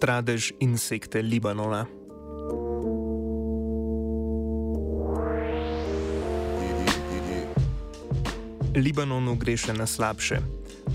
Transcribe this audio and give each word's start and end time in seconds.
Stradež 0.00 0.56
insekte 0.64 1.20
Libanona. 1.20 1.84
Libanonu 8.72 9.34
gre 9.36 9.58
še 9.60 9.76
na 9.76 9.84
slabše. 9.84 10.40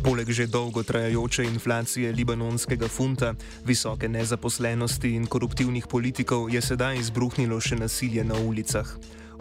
Poleg 0.02 0.26
že 0.34 0.50
dolgo 0.50 0.82
trajajoče 0.82 1.46
inflacije 1.46 2.10
libanonskega 2.18 2.90
funta, 2.90 3.36
visoke 3.62 4.10
nezaposlenosti 4.10 5.14
in 5.14 5.30
koruptivnih 5.30 5.86
politikov 5.86 6.50
je 6.50 6.66
sedaj 6.66 6.98
izbruhnilo 6.98 7.62
še 7.62 7.78
nasilje 7.78 8.26
na 8.26 8.42
ulicah. 8.42 8.90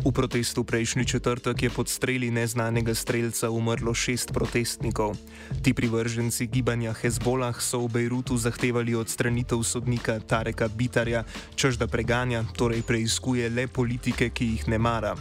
V 0.03 0.11
protestu 0.11 0.65
prejšnji 0.65 1.05
četrtek 1.07 1.63
je 1.63 1.71
pod 1.71 1.89
streli 1.89 2.31
neznanega 2.31 2.95
streljca 2.95 3.51
umrlo 3.51 3.95
šest 3.95 4.33
protestnikov. 4.35 5.15
Ti 5.63 5.75
privrženci 5.75 6.47
gibanja 6.47 6.93
Hezbolah 6.93 7.63
so 7.63 7.87
v 7.87 7.89
Bejrutu 7.89 8.37
zahtevali 8.37 8.95
odstranitev 8.95 9.63
sodnika 9.63 10.19
Tareka 10.21 10.69
Bitarja, 10.69 11.25
čež 11.55 11.79
da 11.79 11.87
preganja, 11.87 12.43
torej 12.59 12.83
preizkuje 12.83 13.51
le 13.51 13.69
politike, 13.71 14.31
ki 14.35 14.45
jih 14.45 14.69
ne 14.69 14.79
mara. 14.79 15.15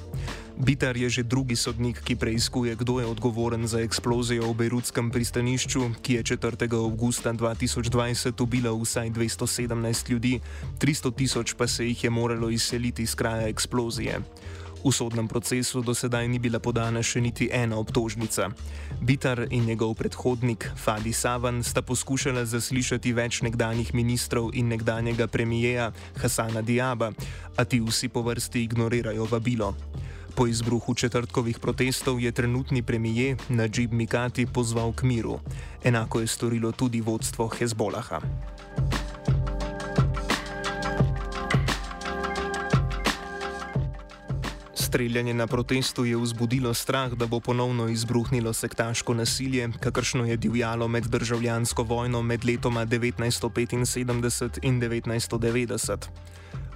Bitar 0.57 0.97
je 0.97 1.09
že 1.09 1.23
drugi 1.25 1.55
sodnik, 1.55 1.97
ki 2.05 2.15
preizkuje, 2.15 2.77
kdo 2.77 3.01
je 3.01 3.09
odgovoren 3.09 3.65
za 3.67 3.81
eksplozijo 3.81 4.53
v 4.53 4.57
Bejrutskem 4.65 5.09
pristanišču, 5.09 5.97
ki 6.01 6.21
je 6.21 6.37
4. 6.37 6.69
augusta 6.77 7.33
2020 7.33 8.37
ubila 8.37 8.69
vsaj 8.69 9.09
217 9.09 10.09
ljudi, 10.09 10.41
300 10.77 11.15
tisoč 11.15 11.53
pa 11.57 11.67
se 11.67 11.89
jih 11.89 12.03
je 12.03 12.09
moralo 12.09 12.49
izseliti 12.49 13.01
iz 13.01 13.15
kraja 13.15 13.49
eksplozije. 13.49 14.21
V 14.83 14.91
sodnem 14.91 15.31
procesu 15.31 15.79
do 15.79 15.95
sedaj 15.95 16.27
ni 16.27 16.43
bila 16.43 16.59
podana 16.59 16.99
še 16.99 17.23
niti 17.23 17.47
ena 17.47 17.79
obtožnica. 17.79 18.51
Bitar 18.99 19.47
in 19.47 19.63
njegov 19.63 19.95
predhodnik 19.95 20.67
Fadi 20.75 21.15
Savan 21.15 21.63
sta 21.63 21.79
poskušala 21.79 22.43
zaslišati 22.43 23.15
več 23.15 23.39
nekdanjih 23.47 23.95
ministrov 23.95 24.51
in 24.51 24.67
nekdanjega 24.67 25.31
premijeja 25.31 25.95
Hasana 26.19 26.59
Diaba, 26.59 27.15
a 27.55 27.63
ti 27.63 27.79
vsi 27.79 28.11
po 28.11 28.27
vrsti 28.27 28.67
ignorirajo 28.67 29.23
vabilo. 29.31 29.71
Po 30.35 30.51
izbruhu 30.51 30.91
četrtkovih 30.91 31.63
protestov 31.63 32.19
je 32.19 32.31
trenutni 32.35 32.83
premijer 32.83 33.39
Najib 33.49 33.93
Mikati 33.93 34.45
pozval 34.45 34.91
k 34.91 35.07
miru. 35.07 35.39
Enako 35.83 36.19
je 36.19 36.27
storilo 36.27 36.71
tudi 36.75 36.99
vodstvo 36.99 37.47
Hezbolaha. 37.47 38.19
Streljanje 44.93 45.33
na 45.33 45.47
protestu 45.47 46.05
je 46.05 46.17
vzbudilo 46.17 46.73
strah, 46.73 47.13
da 47.13 47.25
bo 47.25 47.39
ponovno 47.39 47.87
izbruhnilo 47.89 48.53
sektaško 48.53 49.13
nasilje, 49.13 49.69
kakršno 49.79 50.25
je 50.25 50.37
divjalo 50.37 50.87
med 50.87 51.03
državljansko 51.03 51.83
vojno 51.83 52.21
med 52.21 52.45
letoma 52.45 52.85
1975 52.85 54.59
in 54.61 54.81
1990. 54.81 55.97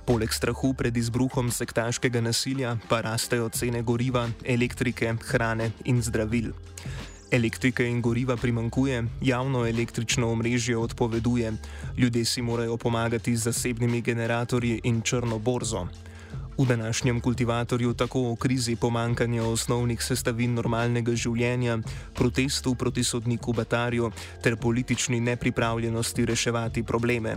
Poleg 0.05 0.33
strahu 0.33 0.73
pred 0.73 0.97
izbruhom 0.97 1.51
sektaškega 1.51 2.21
nasilja 2.21 2.77
pa 2.89 3.01
rastejo 3.01 3.49
cene 3.49 3.81
goriva, 3.81 4.29
elektrike, 4.45 5.13
hrane 5.29 5.71
in 5.85 6.01
zdravil. 6.01 6.49
Elektrike 7.31 7.85
in 7.85 8.01
goriva 8.01 8.37
primankuje, 8.37 9.03
javno 9.21 9.67
električno 9.67 10.31
omrežje 10.31 10.77
odpoveduje, 10.77 11.53
ljudje 11.97 12.25
si 12.25 12.41
morajo 12.41 12.77
pomagati 12.77 13.35
z 13.35 13.43
zasebnimi 13.43 14.01
generatorji 14.01 14.81
in 14.83 15.01
črno 15.01 15.39
borzo. 15.39 15.87
V 16.57 16.65
današnjem 16.65 17.21
kultivatorju 17.21 17.93
tako 17.93 18.31
o 18.31 18.35
krizi 18.35 18.75
pomankanja 18.75 19.43
osnovnih 19.43 20.03
sestavin 20.03 20.53
normalnega 20.53 21.13
življenja, 21.15 21.77
protestu 22.17 22.75
proti 22.75 23.03
sodniku 23.03 23.53
Batarju 23.53 24.11
ter 24.41 24.57
politični 24.57 25.19
nepripravljenosti 25.21 26.25
reševati 26.25 26.83
probleme. 26.83 27.35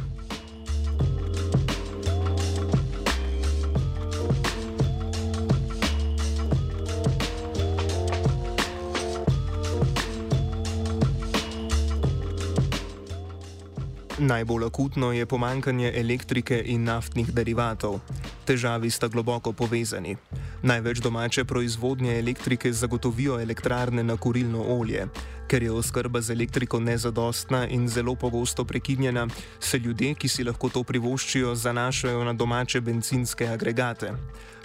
Najbolj 14.20 14.64
akutno 14.64 15.12
je 15.12 15.26
pomankanje 15.26 15.92
elektrike 15.96 16.62
in 16.66 16.84
naftnih 16.84 17.32
derivatov. 17.32 18.00
Težavi 18.44 18.90
sta 18.90 19.08
globoko 19.08 19.52
povezani. 19.52 20.16
Največ 20.62 21.00
domače 21.00 21.44
proizvodnje 21.44 22.18
elektrike 22.18 22.72
zagotovijo 22.72 23.38
elektrarne 23.40 24.04
na 24.04 24.16
kurilno 24.16 24.60
olje. 24.62 25.06
Ker 25.48 25.62
je 25.62 25.72
oskrba 25.72 26.20
z 26.20 26.30
elektriko 26.30 26.80
nezadostna 26.80 27.66
in 27.68 27.88
zelo 27.88 28.14
pogosto 28.14 28.64
prekinjena, 28.64 29.26
se 29.60 29.78
ljudje, 29.78 30.14
ki 30.14 30.28
si 30.28 30.44
lahko 30.44 30.68
to 30.68 30.82
privoščijo, 30.84 31.54
zanašajo 31.54 32.24
na 32.24 32.32
domače 32.32 32.80
benzinske 32.80 33.48
agregate. 33.48 34.12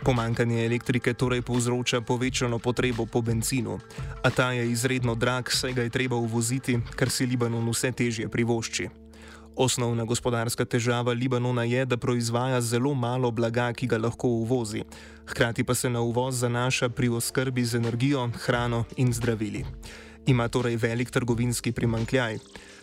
Pomankanje 0.03 0.65
elektrike 0.65 1.13
torej 1.13 1.41
povzroča 1.41 2.01
povečano 2.01 2.59
potrebo 2.59 3.05
po 3.05 3.21
benzinu, 3.21 3.79
a 4.23 4.29
ta 4.29 4.51
je 4.51 4.67
izredno 4.71 5.15
drag, 5.15 5.49
saj 5.49 5.73
ga 5.73 5.81
je 5.81 5.89
treba 5.89 6.15
uvoziti, 6.15 6.79
kar 6.95 7.09
si 7.09 7.25
Libanon 7.25 7.69
vse 7.71 7.91
težje 7.91 8.29
privošči. 8.29 9.04
Osnovna 9.55 10.03
gospodarska 10.03 10.65
težava 10.65 11.13
Libanona 11.13 11.63
je, 11.63 11.85
da 11.85 11.97
proizvaja 11.97 12.61
zelo 12.61 12.93
malo 12.93 13.31
blaga, 13.31 13.69
ki 13.73 13.87
ga 13.87 13.97
lahko 13.97 14.27
uvozi. 14.27 14.83
Hkrati 15.25 15.63
pa 15.63 15.75
se 15.75 15.89
na 15.89 16.01
uvoz 16.01 16.39
zanaša 16.39 16.89
pri 16.89 17.09
oskrbi 17.09 17.63
z 17.65 17.79
energijo, 17.79 18.29
hrano 18.35 18.83
in 18.97 19.13
zdravili. 19.13 19.65
Ima 20.25 20.47
torej 20.47 20.75
velik 20.75 21.11
trgovinski 21.11 21.71
primankljaj. 21.71 22.37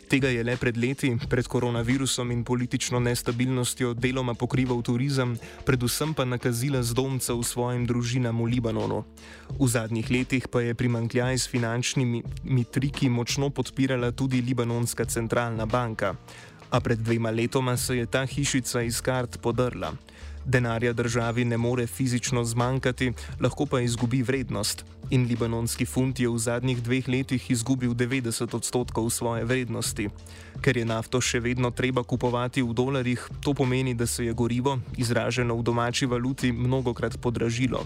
Tega 0.09 0.29
je 0.29 0.45
le 0.45 0.57
pred 0.57 0.77
leti, 0.77 1.17
pred 1.29 1.47
koronavirusom 1.47 2.31
in 2.31 2.45
politično 2.45 3.01
nestabilnostjo, 3.01 3.95
deloma 3.95 4.35
pokrival 4.35 4.83
turizem, 4.83 5.37
predvsem 5.65 6.15
pa 6.15 6.25
nakazila 6.25 6.83
zdomcev 6.83 7.43
svojim 7.43 7.87
družinam 7.87 8.41
v 8.41 8.49
Libanonu. 8.55 9.05
V 9.61 9.69
zadnjih 9.69 10.11
letih 10.11 10.49
pa 10.49 10.61
je 10.61 10.75
primankljaj 10.75 11.39
s 11.39 11.49
finančnimi 11.49 12.23
triki 12.73 13.09
močno 13.09 13.51
podpirala 13.51 14.13
tudi 14.13 14.41
Libanonska 14.41 15.05
centralna 15.05 15.67
banka 15.67 16.17
a 16.73 16.81
pred 16.81 16.99
dvema 16.99 17.31
letoma 17.31 17.77
se 17.77 17.97
je 17.97 18.07
ta 18.07 18.27
hišica 18.27 18.83
iz 18.83 19.01
kart 19.01 19.39
podrla. 19.41 19.93
Denarja 20.45 20.93
državi 20.93 21.45
ne 21.45 21.57
more 21.57 21.87
fizično 21.87 22.45
zmanjkati, 22.45 23.13
lahko 23.41 23.67
pa 23.67 23.81
izgubi 23.81 24.23
vrednost. 24.23 24.85
In 25.11 25.27
libanonski 25.29 25.87
funt 25.87 26.21
je 26.21 26.29
v 26.29 26.39
zadnjih 26.39 26.83
dveh 26.83 27.09
letih 27.09 27.51
izgubil 27.51 27.95
90 27.95 28.57
odstotkov 28.57 29.11
svoje 29.11 29.45
vrednosti. 29.45 30.09
Ker 30.61 30.77
je 30.77 30.85
nafto 30.85 31.21
še 31.21 31.41
vedno 31.41 31.71
treba 31.71 32.03
kupovati 32.03 32.63
v 32.63 32.73
dolarjih, 32.73 33.29
to 33.45 33.55
pomeni, 33.55 33.95
da 33.95 34.07
se 34.07 34.25
je 34.25 34.33
gorivo, 34.33 34.79
izraženo 34.97 35.55
v 35.57 35.63
domači 35.63 36.07
valuti, 36.07 36.53
mnogokrat 36.53 37.21
podražilo. 37.21 37.85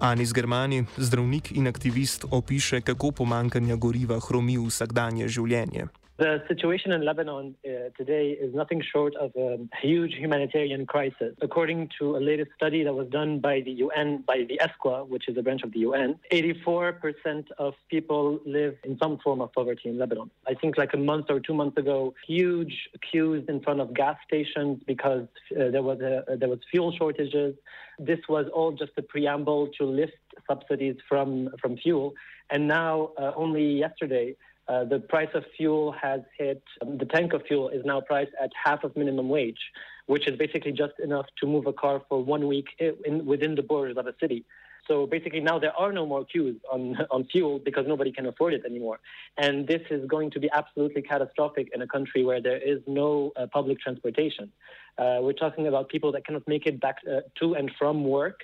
Anis 0.00 0.32
Germani, 0.32 0.86
zdravnik 0.96 1.52
in 1.52 1.68
aktivist, 1.68 2.24
opiše, 2.30 2.80
kako 2.80 3.10
pomankanje 3.10 3.76
goriva 3.76 4.20
hromi 4.20 4.58
vsakdanje 4.58 5.28
življenje. 5.28 5.88
The 6.18 6.42
situation 6.48 6.90
in 6.90 7.04
Lebanon 7.04 7.54
uh, 7.64 7.90
today 7.96 8.30
is 8.30 8.52
nothing 8.52 8.82
short 8.82 9.14
of 9.14 9.30
a 9.36 9.56
huge 9.80 10.14
humanitarian 10.14 10.84
crisis. 10.84 11.36
According 11.40 11.90
to 12.00 12.16
a 12.16 12.18
latest 12.18 12.50
study 12.56 12.82
that 12.82 12.92
was 12.92 13.06
done 13.06 13.38
by 13.38 13.60
the 13.60 13.70
UN, 13.70 14.24
by 14.26 14.38
the 14.48 14.60
ESQA, 14.60 15.06
which 15.06 15.28
is 15.28 15.36
a 15.36 15.42
branch 15.42 15.62
of 15.62 15.72
the 15.72 15.78
UN, 15.78 16.18
84% 16.32 17.44
of 17.58 17.74
people 17.88 18.40
live 18.44 18.74
in 18.82 18.98
some 18.98 19.18
form 19.18 19.40
of 19.40 19.52
poverty 19.52 19.90
in 19.90 19.96
Lebanon. 19.96 20.28
I 20.48 20.54
think 20.54 20.76
like 20.76 20.92
a 20.92 20.96
month 20.96 21.26
or 21.28 21.38
two 21.38 21.54
months 21.54 21.76
ago, 21.76 22.14
huge 22.26 22.88
queues 23.08 23.44
in 23.48 23.60
front 23.60 23.80
of 23.80 23.94
gas 23.94 24.16
stations 24.26 24.82
because 24.88 25.28
uh, 25.52 25.70
there 25.70 25.84
was 25.84 26.00
a, 26.00 26.36
there 26.36 26.48
was 26.48 26.58
fuel 26.68 26.92
shortages. 26.98 27.54
This 28.00 28.18
was 28.28 28.46
all 28.52 28.72
just 28.72 28.90
a 28.96 29.02
preamble 29.02 29.68
to 29.78 29.84
lift 29.84 30.18
subsidies 30.48 30.96
from 31.08 31.50
from 31.62 31.76
fuel, 31.76 32.14
and 32.50 32.66
now 32.66 33.12
uh, 33.16 33.30
only 33.36 33.78
yesterday. 33.78 34.34
Uh, 34.68 34.84
the 34.84 34.98
price 34.98 35.30
of 35.34 35.44
fuel 35.56 35.92
has 35.92 36.20
hit, 36.36 36.62
um, 36.82 36.98
the 36.98 37.06
tank 37.06 37.32
of 37.32 37.42
fuel 37.46 37.70
is 37.70 37.82
now 37.84 38.00
priced 38.00 38.32
at 38.42 38.50
half 38.64 38.84
of 38.84 38.94
minimum 38.96 39.28
wage, 39.28 39.58
which 40.06 40.28
is 40.28 40.36
basically 40.36 40.72
just 40.72 40.92
enough 41.02 41.26
to 41.40 41.46
move 41.46 41.66
a 41.66 41.72
car 41.72 42.02
for 42.08 42.22
one 42.22 42.46
week 42.46 42.66
in, 42.78 43.24
within 43.24 43.54
the 43.54 43.62
borders 43.62 43.96
of 43.96 44.06
a 44.06 44.14
city. 44.20 44.44
So 44.86 45.06
basically, 45.06 45.40
now 45.40 45.58
there 45.58 45.74
are 45.76 45.92
no 45.92 46.06
more 46.06 46.24
queues 46.24 46.56
on, 46.72 46.96
on 47.10 47.24
fuel 47.26 47.58
because 47.58 47.86
nobody 47.86 48.10
can 48.10 48.26
afford 48.26 48.54
it 48.54 48.62
anymore. 48.64 49.00
And 49.36 49.66
this 49.66 49.82
is 49.90 50.06
going 50.06 50.30
to 50.32 50.40
be 50.40 50.50
absolutely 50.52 51.02
catastrophic 51.02 51.68
in 51.74 51.82
a 51.82 51.86
country 51.86 52.24
where 52.24 52.40
there 52.40 52.58
is 52.58 52.80
no 52.86 53.32
uh, 53.36 53.46
public 53.52 53.80
transportation. 53.80 54.50
Uh, 54.96 55.18
we're 55.20 55.32
talking 55.32 55.68
about 55.68 55.88
people 55.88 56.10
that 56.12 56.26
cannot 56.26 56.46
make 56.48 56.66
it 56.66 56.80
back 56.80 56.96
uh, 57.08 57.20
to 57.38 57.54
and 57.54 57.70
from 57.78 58.04
work, 58.04 58.40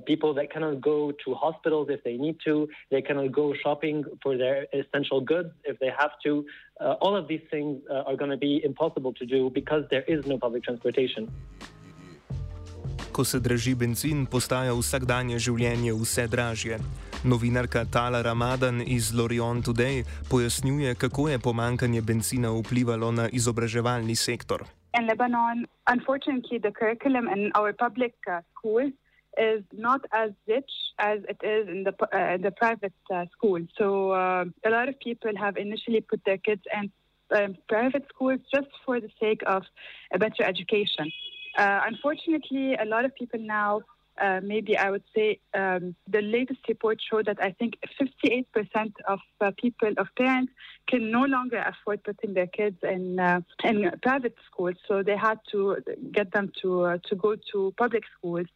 people 0.00 0.34
that 0.34 0.52
cannot 0.52 0.80
go 0.80 1.12
to 1.24 1.34
hospitals 1.34 1.88
if 1.90 2.02
they 2.04 2.16
need 2.16 2.36
to, 2.44 2.68
they 2.90 3.02
cannot 3.02 3.32
go 3.32 3.54
shopping 3.62 4.04
for 4.22 4.36
their 4.36 4.66
essential 4.72 5.20
goods 5.20 5.50
if 5.64 5.78
they 5.78 5.90
have 5.90 6.12
to. 6.24 6.44
Uh, 6.80 6.94
all 7.00 7.16
of 7.16 7.28
these 7.28 7.44
things 7.50 7.80
uh, 7.90 8.08
are 8.08 8.16
going 8.16 8.30
to 8.30 8.36
be 8.36 8.62
impossible 8.64 9.12
to 9.14 9.24
do 9.26 9.50
because 9.50 9.84
there 9.90 10.04
is 10.08 10.26
no 10.26 10.38
public 10.38 10.62
transportation. 10.64 11.28
Ko 13.12 13.24
se 13.24 13.40
draži 13.40 13.74
benzin, 13.74 14.26
postaja 14.26 14.74
vsakdanje 14.76 15.38
življenje 15.40 15.94
vse 15.96 16.26
dražje. 16.28 16.76
Novinarka 17.24 17.84
Tala 17.88 18.20
Ramadan 18.22 18.82
iz 18.84 19.14
Lorion 19.16 19.62
Today 19.62 20.04
pojasnjuje, 20.30 20.94
kako 20.94 21.28
je 21.28 21.38
pomankanje 21.38 22.02
benzina 22.02 22.50
vplivalo 22.52 23.12
na 23.12 23.28
izobraževalni 23.32 24.16
sektor. 24.16 24.66
In 24.98 25.06
Lebanon, 25.06 25.66
unfortunately, 25.88 26.58
the 26.58 26.72
curriculum 26.72 27.28
in 27.28 27.50
our 27.56 27.72
public 27.72 28.14
uh, 28.28 28.40
schools 28.52 28.92
is 29.36 29.62
not 29.72 30.00
as 30.12 30.30
rich 30.46 30.70
as 30.98 31.20
it 31.28 31.38
is 31.42 31.68
in 31.68 31.84
the 31.84 31.94
uh, 32.12 32.36
the 32.36 32.50
private 32.50 32.92
uh, 33.12 33.24
school. 33.32 33.60
So 33.78 34.12
uh, 34.12 34.44
a 34.64 34.70
lot 34.70 34.88
of 34.88 34.98
people 35.00 35.32
have 35.36 35.56
initially 35.56 36.00
put 36.00 36.20
their 36.24 36.38
kids 36.38 36.62
in 36.72 36.90
um, 37.34 37.56
private 37.68 38.04
schools 38.08 38.40
just 38.54 38.68
for 38.84 39.00
the 39.00 39.10
sake 39.20 39.42
of 39.46 39.62
a 40.12 40.18
better 40.18 40.42
education. 40.42 41.10
Uh, 41.58 41.80
unfortunately, 41.86 42.74
a 42.74 42.84
lot 42.84 43.04
of 43.04 43.14
people 43.14 43.40
now, 43.40 43.80
uh, 44.20 44.40
maybe 44.42 44.76
I 44.76 44.90
would 44.90 45.02
say, 45.14 45.40
um, 45.54 45.94
the 46.06 46.22
latest 46.22 46.60
report 46.68 46.98
showed 47.10 47.26
that 47.26 47.38
I 47.42 47.52
think 47.52 47.78
58% 48.00 48.44
of 49.08 49.18
uh, 49.40 49.50
people, 49.58 49.92
of 49.96 50.06
parents, 50.16 50.52
can 50.88 51.10
no 51.10 51.24
longer 51.24 51.58
afford 51.58 52.04
putting 52.04 52.34
their 52.34 52.46
kids 52.46 52.76
in 52.82 53.18
in 53.64 53.90
private 54.02 54.34
schools. 54.50 54.76
So 54.86 55.02
they 55.02 55.16
had 55.16 55.38
to 55.52 55.78
get 56.12 56.32
them 56.32 56.52
to 56.62 56.98
to 57.08 57.16
go 57.16 57.36
to 57.52 57.74
public 57.76 58.04
schools. 58.18 58.46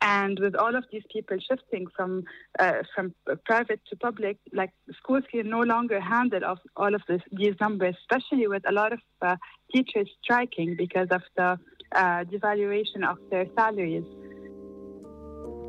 And 0.00 0.38
with 0.38 0.54
all 0.54 0.76
of 0.76 0.84
these 0.92 1.02
people 1.12 1.38
shifting 1.48 1.86
from 1.96 2.22
uh, 2.58 2.82
from 2.94 3.14
private 3.44 3.80
to 3.90 3.96
public, 3.96 4.38
like 4.52 4.72
schools 4.98 5.24
can 5.30 5.50
no 5.50 5.62
longer 5.62 6.00
handle 6.00 6.44
of 6.44 6.58
all 6.76 6.94
of 6.94 7.02
this, 7.08 7.22
these 7.32 7.56
numbers, 7.60 7.96
especially 8.02 8.46
with 8.46 8.62
a 8.68 8.72
lot 8.72 8.92
of 8.92 9.00
teachers 9.72 10.08
striking 10.22 10.76
because 10.76 11.08
of 11.10 11.22
the 11.36 11.58
uh, 11.94 12.24
devaluation 12.30 13.02
of 13.04 13.18
their 13.30 13.46
salaries. 13.56 14.04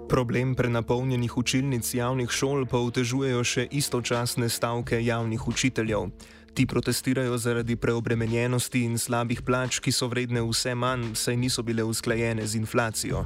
Problem 0.10 0.56
prenapolnjenih 0.56 1.38
učilnic 1.38 1.94
javnih 1.94 2.30
šol 2.30 2.66
pa 2.66 2.82
otežujejo 2.82 3.44
še 3.46 3.68
istočasne 3.72 4.50
stavke 4.50 4.98
javnih 5.06 5.48
učiteljev. 5.48 6.10
Ti 6.54 6.66
protestirajo 6.66 7.38
zaradi 7.38 7.76
preobremenjenosti 7.76 8.82
in 8.90 8.98
slabih 8.98 9.46
plač, 9.46 9.78
ki 9.80 9.94
so 9.94 10.10
vredne 10.10 10.42
vse 10.42 10.74
manj, 10.74 11.14
saj 11.14 11.38
niso 11.38 11.64
bile 11.64 11.86
usklajene 11.86 12.48
z 12.48 12.58
inflacijo. 12.58 13.26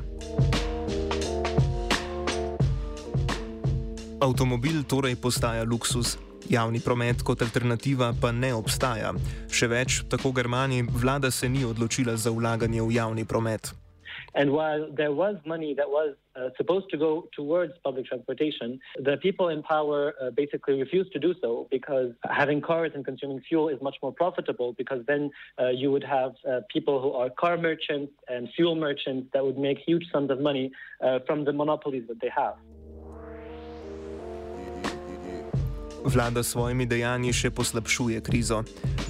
Avtomobil 4.23 4.85
torej 4.87 5.19
postaja 5.19 5.67
luksus, 5.67 6.15
Javni 6.47 6.79
promet 6.79 7.23
kot 7.27 7.41
alternativa 7.43 8.13
pa 8.15 8.31
ne 8.31 8.53
obstaja. 8.55 9.11
Še 9.51 9.67
več, 9.67 9.97
tako 10.07 10.31
Germani, 10.31 10.79
vlada 10.87 11.27
se 11.31 11.49
ni 11.51 11.65
odločila 11.67 12.15
za 12.15 12.31
vlaganje 12.31 12.79
v 12.79 12.95
javni 12.95 13.27
promet. 13.27 13.73
And 14.35 14.51
while 14.51 14.87
there 14.95 15.11
was 15.11 15.35
money 15.45 15.75
that 15.75 15.89
was 15.89 16.15
uh, 16.35 16.49
supposed 16.57 16.89
to 16.91 16.97
go 16.97 17.27
towards 17.35 17.73
public 17.83 18.05
transportation, 18.05 18.79
the 18.95 19.17
people 19.17 19.49
in 19.49 19.61
power 19.61 20.13
uh, 20.15 20.31
basically 20.31 20.79
refused 20.79 21.11
to 21.13 21.19
do 21.19 21.35
so 21.41 21.67
because 21.69 22.11
having 22.23 22.61
cars 22.61 22.91
and 22.95 23.05
consuming 23.05 23.41
fuel 23.47 23.67
is 23.69 23.79
much 23.81 23.97
more 24.01 24.11
profitable 24.11 24.73
because 24.73 25.01
then 25.05 25.29
uh, 25.59 25.67
you 25.67 25.91
would 25.91 26.03
have 26.03 26.31
uh, 26.49 26.61
people 26.71 27.01
who 27.01 27.11
are 27.11 27.29
car 27.29 27.57
merchants 27.57 28.13
and 28.27 28.49
fuel 28.55 28.75
merchants 28.75 29.27
that 29.33 29.43
would 29.43 29.57
make 29.57 29.79
huge 29.85 30.05
sums 30.11 30.31
of 30.31 30.39
money 30.39 30.71
uh, 31.03 31.19
from 31.27 31.43
the 31.43 31.53
monopolies 31.53 32.07
that 32.07 32.19
they 32.21 32.31
have. 32.33 32.55
Vlada 36.05 36.43
s 36.43 36.51
svojimi 36.51 36.85
dejanji 36.85 37.31
še 37.33 37.49
poslabšuje 37.55 38.19
krizo. 38.21 38.63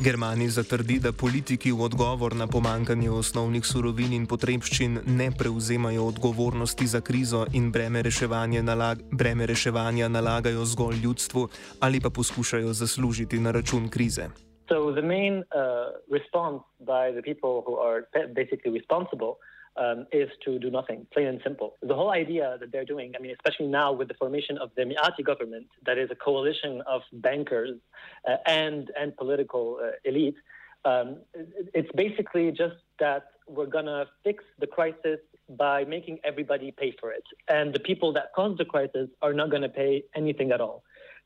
Germani 0.06 0.45
zatrdi, 0.50 1.00
da 1.01 1.10
politiki 1.12 1.72
v 1.74 1.81
odgovor 1.88 2.36
na 2.38 2.45
pomankanje 2.48 3.10
osnovnih 3.10 3.66
surovin 3.66 4.13
in 4.13 4.28
potrebščin 4.30 5.00
ne 5.18 5.31
prevzemajo 5.34 6.06
odgovornosti 6.13 6.88
za 6.88 7.01
krizo 7.01 7.48
in 7.57 7.72
breme 7.74 8.04
reševanja, 8.06 8.62
nalag 8.62 9.01
breme 9.12 9.50
reševanja 9.50 10.07
nalagajo 10.07 10.66
zgolj 10.66 11.01
ljudstvu 11.04 11.48
ali 11.81 12.01
pa 12.01 12.10
poskušajo 12.10 12.74
zaslužiti 12.74 13.39
na 13.39 13.51
račun 13.51 13.89
krize. 13.89 14.30
So 14.69 14.94
the 14.94 15.01
main 15.01 15.42
uh, 15.50 15.98
response 16.13 16.62
by 16.80 17.10
the 17.12 17.25
people 17.25 17.66
who 17.66 17.81
are 17.81 18.06
basically 18.38 18.69
responsible 18.69 19.42
um, 19.78 20.06
is 20.12 20.30
to 20.46 20.60
do 20.60 20.70
nothing, 20.70 21.08
plain 21.12 21.28
and 21.28 21.42
simple. 21.44 21.75
The 21.81 21.96
whole 21.96 22.12
idea 22.12 22.58
that 22.60 22.72
they're 22.72 22.86
doing, 22.86 23.14
I 23.16 23.22
mean, 23.22 23.34
especially 23.34 23.68
now 23.68 23.92
with 23.92 24.08
the 24.08 24.14
formation 24.16 24.58
of 24.58 24.70
the 24.75 24.84
Miati 24.84 25.24
government, 25.24 25.68
that 25.86 25.98
is 25.98 26.10
a 26.12 26.16
coalition 26.16 26.81
of 26.88 27.02
bankers 27.14 27.72
uh, 28.28 28.38
and 28.46 28.92
and 29.00 29.16
political 29.18 29.80
uh, 29.84 29.92
elite, 30.06 30.36
um, 30.86 31.18
it's 31.74 31.92
basically 31.96 32.52
just 32.52 32.75
that 33.00 33.24
we're 33.48 33.66
gonna 33.66 34.06
fix 34.24 34.44
the 34.60 34.68
crisis 34.68 35.20
by 35.58 35.84
making 35.84 36.20
everybody 36.24 36.72
pay 36.72 36.96
for 37.00 37.12
it, 37.12 37.24
and 37.48 37.74
the 37.74 37.80
people 37.80 38.14
that 38.14 38.32
caused 38.36 38.60
the 38.60 38.65
crisis 38.65 39.10
are 39.22 39.34
not 39.34 39.50
gonna 39.50 39.70
pay 39.70 40.03
anything 40.15 40.51
at 40.51 40.62
all. 40.62 40.84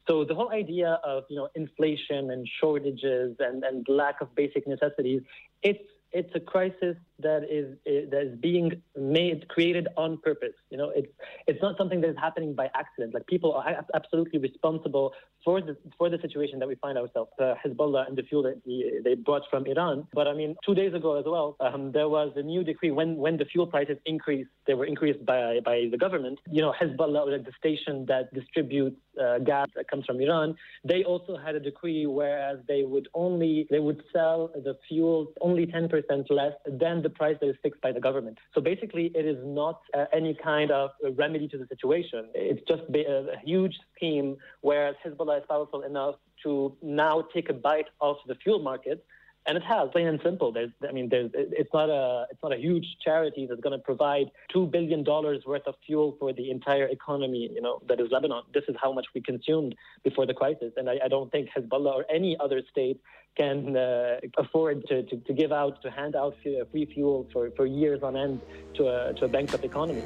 So 0.07 0.23
the 0.23 0.33
whole 0.33 0.51
idea 0.51 0.99
of 1.03 1.23
you 1.29 1.35
know 1.35 1.49
inflation 1.55 2.31
and 2.31 2.47
shortages 2.61 3.35
and, 3.39 3.63
and 3.63 3.85
lack 3.89 4.21
of 4.21 4.33
basic 4.35 4.65
necessities, 4.67 5.21
it's 5.63 5.83
it's 6.13 6.33
a 6.33 6.39
crisis 6.39 6.95
that 7.19 7.43
is 7.49 7.77
that 7.85 8.21
is 8.21 8.39
being 8.39 8.81
made 8.95 9.47
created 9.49 9.87
on 9.97 10.17
purpose. 10.17 10.53
You 10.69 10.77
know, 10.77 10.91
it's 10.95 11.11
it's 11.47 11.61
not 11.61 11.77
something 11.77 12.01
that 12.01 12.09
is 12.09 12.17
happening 12.17 12.53
by 12.53 12.69
accident. 12.75 13.13
Like 13.13 13.27
people 13.27 13.53
are 13.53 13.85
absolutely 13.93 14.39
responsible 14.39 15.13
for 15.43 15.61
the 15.61 15.77
for 15.97 16.09
the 16.09 16.19
situation 16.19 16.59
that 16.59 16.67
we 16.67 16.75
find 16.75 16.97
ourselves. 16.97 17.31
Uh, 17.39 17.53
Hezbollah 17.63 18.07
and 18.07 18.17
the 18.17 18.23
fuel 18.23 18.43
that 18.43 18.61
they 19.03 19.15
brought 19.15 19.43
from 19.49 19.65
Iran. 19.65 20.07
But 20.13 20.27
I 20.27 20.33
mean, 20.33 20.55
two 20.65 20.75
days 20.75 20.93
ago 20.93 21.17
as 21.19 21.25
well, 21.25 21.55
um, 21.59 21.91
there 21.91 22.09
was 22.09 22.33
a 22.35 22.43
new 22.43 22.63
decree 22.63 22.91
when 22.91 23.15
when 23.15 23.37
the 23.37 23.45
fuel 23.45 23.67
prices 23.67 23.97
increased. 24.05 24.49
They 24.67 24.73
were 24.73 24.85
increased 24.85 25.25
by 25.25 25.59
by 25.63 25.87
the 25.91 25.97
government. 25.97 26.39
You 26.51 26.61
know, 26.61 26.73
Hezbollah, 26.79 27.31
like 27.31 27.45
the 27.45 27.53
station 27.57 28.05
that 28.07 28.33
distributes 28.33 28.97
uh, 29.21 29.39
gas 29.39 29.67
that 29.75 29.89
comes 29.89 30.05
from 30.05 30.19
Iran, 30.19 30.55
they 30.83 31.03
also 31.03 31.37
had 31.37 31.55
a 31.55 31.59
decree 31.59 32.05
whereas 32.05 32.59
they 32.67 32.83
would 32.83 33.07
only 33.13 33.67
they 33.69 33.79
would 33.79 34.03
sell 34.13 34.51
the 34.53 34.75
fuel 34.87 35.33
only 35.41 35.65
10% 35.65 35.91
less 36.29 36.53
than 36.65 37.01
the 37.01 37.06
price 37.09 37.37
that 37.41 37.49
is 37.49 37.55
fixed 37.63 37.81
by 37.81 37.91
the 37.91 37.99
government. 37.99 38.37
So 38.53 38.61
basically, 38.61 39.11
it 39.15 39.25
is 39.25 39.37
not 39.43 39.81
uh, 39.93 40.05
any 40.13 40.35
kind 40.35 40.71
of 40.71 40.91
remedy 41.15 41.47
to 41.49 41.57
the 41.57 41.67
situation. 41.67 42.29
It's 42.33 42.61
just 42.67 42.83
a, 42.93 43.33
a 43.33 43.39
huge 43.43 43.75
scheme 43.95 44.37
where 44.61 44.95
Hezbollah 45.05 45.39
is 45.39 45.45
powerful 45.47 45.81
enough 45.83 46.15
to 46.43 46.75
now 46.81 47.23
take 47.33 47.49
a 47.49 47.53
bite 47.53 47.87
of 48.01 48.17
the 48.27 48.35
fuel 48.35 48.59
market 48.59 49.05
and 49.47 49.55
it 49.55 49.63
has 49.63 49.89
plain 49.93 50.07
and 50.07 50.19
simple. 50.23 50.51
There's, 50.51 50.71
I 50.87 50.91
mean, 50.91 51.07
there's, 51.09 51.31
it's 51.33 51.69
not 51.73 51.89
a, 51.89 52.25
it's 52.29 52.43
not 52.43 52.53
a 52.53 52.57
huge 52.57 52.85
charity 53.03 53.47
that's 53.49 53.61
going 53.61 53.77
to 53.77 53.83
provide 53.83 54.25
two 54.51 54.67
billion 54.67 55.03
dollars 55.03 55.43
worth 55.45 55.65
of 55.65 55.75
fuel 55.85 56.17
for 56.19 56.33
the 56.33 56.51
entire 56.51 56.87
economy. 56.87 57.49
You 57.53 57.61
know, 57.61 57.81
that 57.87 57.99
is 58.01 58.07
Lebanon. 58.11 58.43
This 58.53 58.65
is 58.67 58.75
how 58.81 58.91
much 58.91 59.05
we 59.15 59.21
consumed 59.21 59.73
before 60.03 60.25
the 60.25 60.33
crisis, 60.33 60.73
and 60.75 60.89
I, 60.89 60.97
I 61.05 61.07
don't 61.07 61.31
think 61.31 61.49
Hezbollah 61.57 61.93
or 61.93 62.05
any 62.13 62.35
other 62.39 62.61
state 62.69 62.99
can 63.37 63.77
uh, 63.77 64.19
afford 64.43 64.77
to, 64.89 65.03
to, 65.03 65.15
to, 65.27 65.33
give 65.33 65.51
out, 65.51 65.81
to 65.83 65.89
hand 65.91 66.15
out 66.15 66.33
free 66.71 66.87
fuel 66.93 67.27
for, 67.31 67.51
for 67.55 67.65
years 67.65 68.01
on 68.03 68.17
end 68.17 68.39
to 68.75 68.87
a, 68.87 69.13
to 69.13 69.25
a 69.25 69.27
bankrupt 69.27 69.63
economy. 69.63 70.01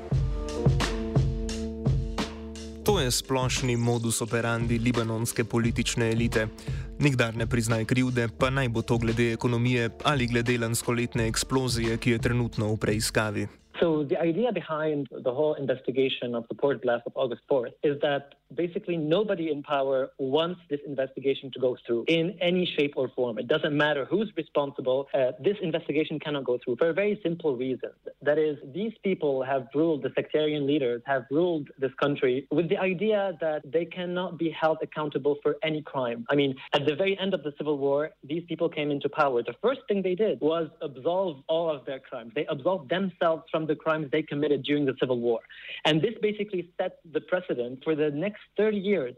To 2.85 2.99
je 2.99 3.11
splošni 3.11 3.77
modus 3.77 4.21
operandi 4.21 4.77
libanonske 4.77 5.43
politične 5.43 6.11
elite. 6.11 6.47
Nikdar 6.99 7.35
ne 7.35 7.45
priznaj 7.47 7.85
krivde, 7.85 8.27
pa 8.39 8.49
naj 8.49 8.69
bo 8.69 8.81
to 8.81 8.97
glede 8.97 9.33
ekonomije 9.33 9.89
ali 10.03 10.27
glede 10.27 10.57
lanskoletne 10.57 11.27
eksplozije, 11.27 11.97
ki 11.97 12.11
je 12.11 12.19
trenutno 12.19 12.73
v 12.73 12.77
preiskavi. 12.77 13.47
So 13.79 14.03
the 14.03 14.17
idea 14.29 14.51
behind 14.51 15.07
the 15.09 15.33
whole 15.37 15.55
investigation 15.61 16.35
of 16.35 16.43
the 16.49 16.55
port 16.61 16.81
blast 16.81 17.07
of 17.07 17.13
August 17.15 17.41
4th 17.49 17.73
is 17.83 17.95
that 18.01 18.23
basically 18.55 18.97
nobody 18.97 19.51
in 19.51 19.63
power 19.63 20.11
wants 20.17 20.59
this 20.69 20.79
investigation 20.85 21.51
to 21.51 21.59
go 21.59 21.77
through 21.85 22.05
in 22.07 22.37
any 22.41 22.65
shape 22.77 22.93
or 22.95 23.09
form. 23.09 23.37
It 23.37 23.47
doesn't 23.47 23.75
matter 23.75 24.05
who's 24.05 24.31
responsible. 24.35 25.07
Uh, 25.13 25.31
this 25.43 25.57
investigation 25.61 26.19
cannot 26.19 26.43
go 26.45 26.59
through 26.63 26.77
for 26.77 26.89
a 26.89 26.93
very 26.93 27.19
simple 27.23 27.55
reason. 27.55 27.91
That 28.21 28.37
is, 28.37 28.57
these 28.73 28.93
people 29.03 29.43
have 29.43 29.67
ruled, 29.73 30.03
the 30.03 30.11
sectarian 30.15 30.67
leaders 30.67 31.01
have 31.05 31.25
ruled 31.31 31.69
this 31.79 31.91
country 32.01 32.47
with 32.51 32.69
the 32.69 32.77
idea 32.77 33.37
that 33.41 33.61
they 33.71 33.85
cannot 33.85 34.37
be 34.37 34.49
held 34.49 34.77
accountable 34.81 35.37
for 35.41 35.57
any 35.63 35.81
crime. 35.81 36.25
I 36.29 36.35
mean, 36.35 36.55
at 36.73 36.85
the 36.85 36.95
very 36.95 37.17
end 37.19 37.33
of 37.33 37.43
the 37.43 37.53
civil 37.57 37.77
war, 37.77 38.11
these 38.23 38.43
people 38.47 38.69
came 38.69 38.91
into 38.91 39.09
power. 39.09 39.43
The 39.43 39.55
first 39.61 39.81
thing 39.87 40.01
they 40.01 40.15
did 40.15 40.39
was 40.41 40.67
absolve 40.81 41.43
all 41.47 41.69
of 41.69 41.85
their 41.85 41.99
crimes. 41.99 42.31
They 42.35 42.45
absolved 42.47 42.89
themselves 42.89 43.43
from 43.51 43.67
the 43.67 43.75
crimes 43.75 44.09
they 44.11 44.23
committed 44.23 44.63
during 44.63 44.85
the 44.85 44.95
civil 44.99 45.19
war. 45.19 45.39
And 45.85 46.01
this 46.01 46.13
basically 46.21 46.69
set 46.79 46.99
the 47.11 47.21
precedent 47.21 47.83
for 47.83 47.95
the 47.95 48.11
next 48.11 48.40
30 48.57 48.81
years. 48.81 49.17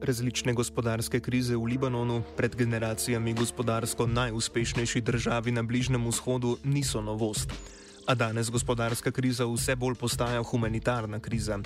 Različne 0.00 0.52
gospodarske 0.52 1.20
krize 1.20 1.56
v 1.56 1.64
Libanonu, 1.64 2.22
pred 2.36 2.56
generacijami 2.56 3.34
gospodarsko 3.34 4.06
najuspešnejši 4.06 5.00
državi 5.00 5.52
na 5.52 5.62
Bližnjem 5.62 6.08
vzhodu, 6.08 6.56
niso 6.64 7.02
novost. 7.04 7.52
A 8.08 8.14
danes 8.14 8.50
gospodarska 8.50 9.10
kriza 9.10 9.44
vse 9.44 9.76
bolj 9.76 9.94
postaja 10.00 10.42
humanitarna 10.42 11.20
kriza. 11.20 11.60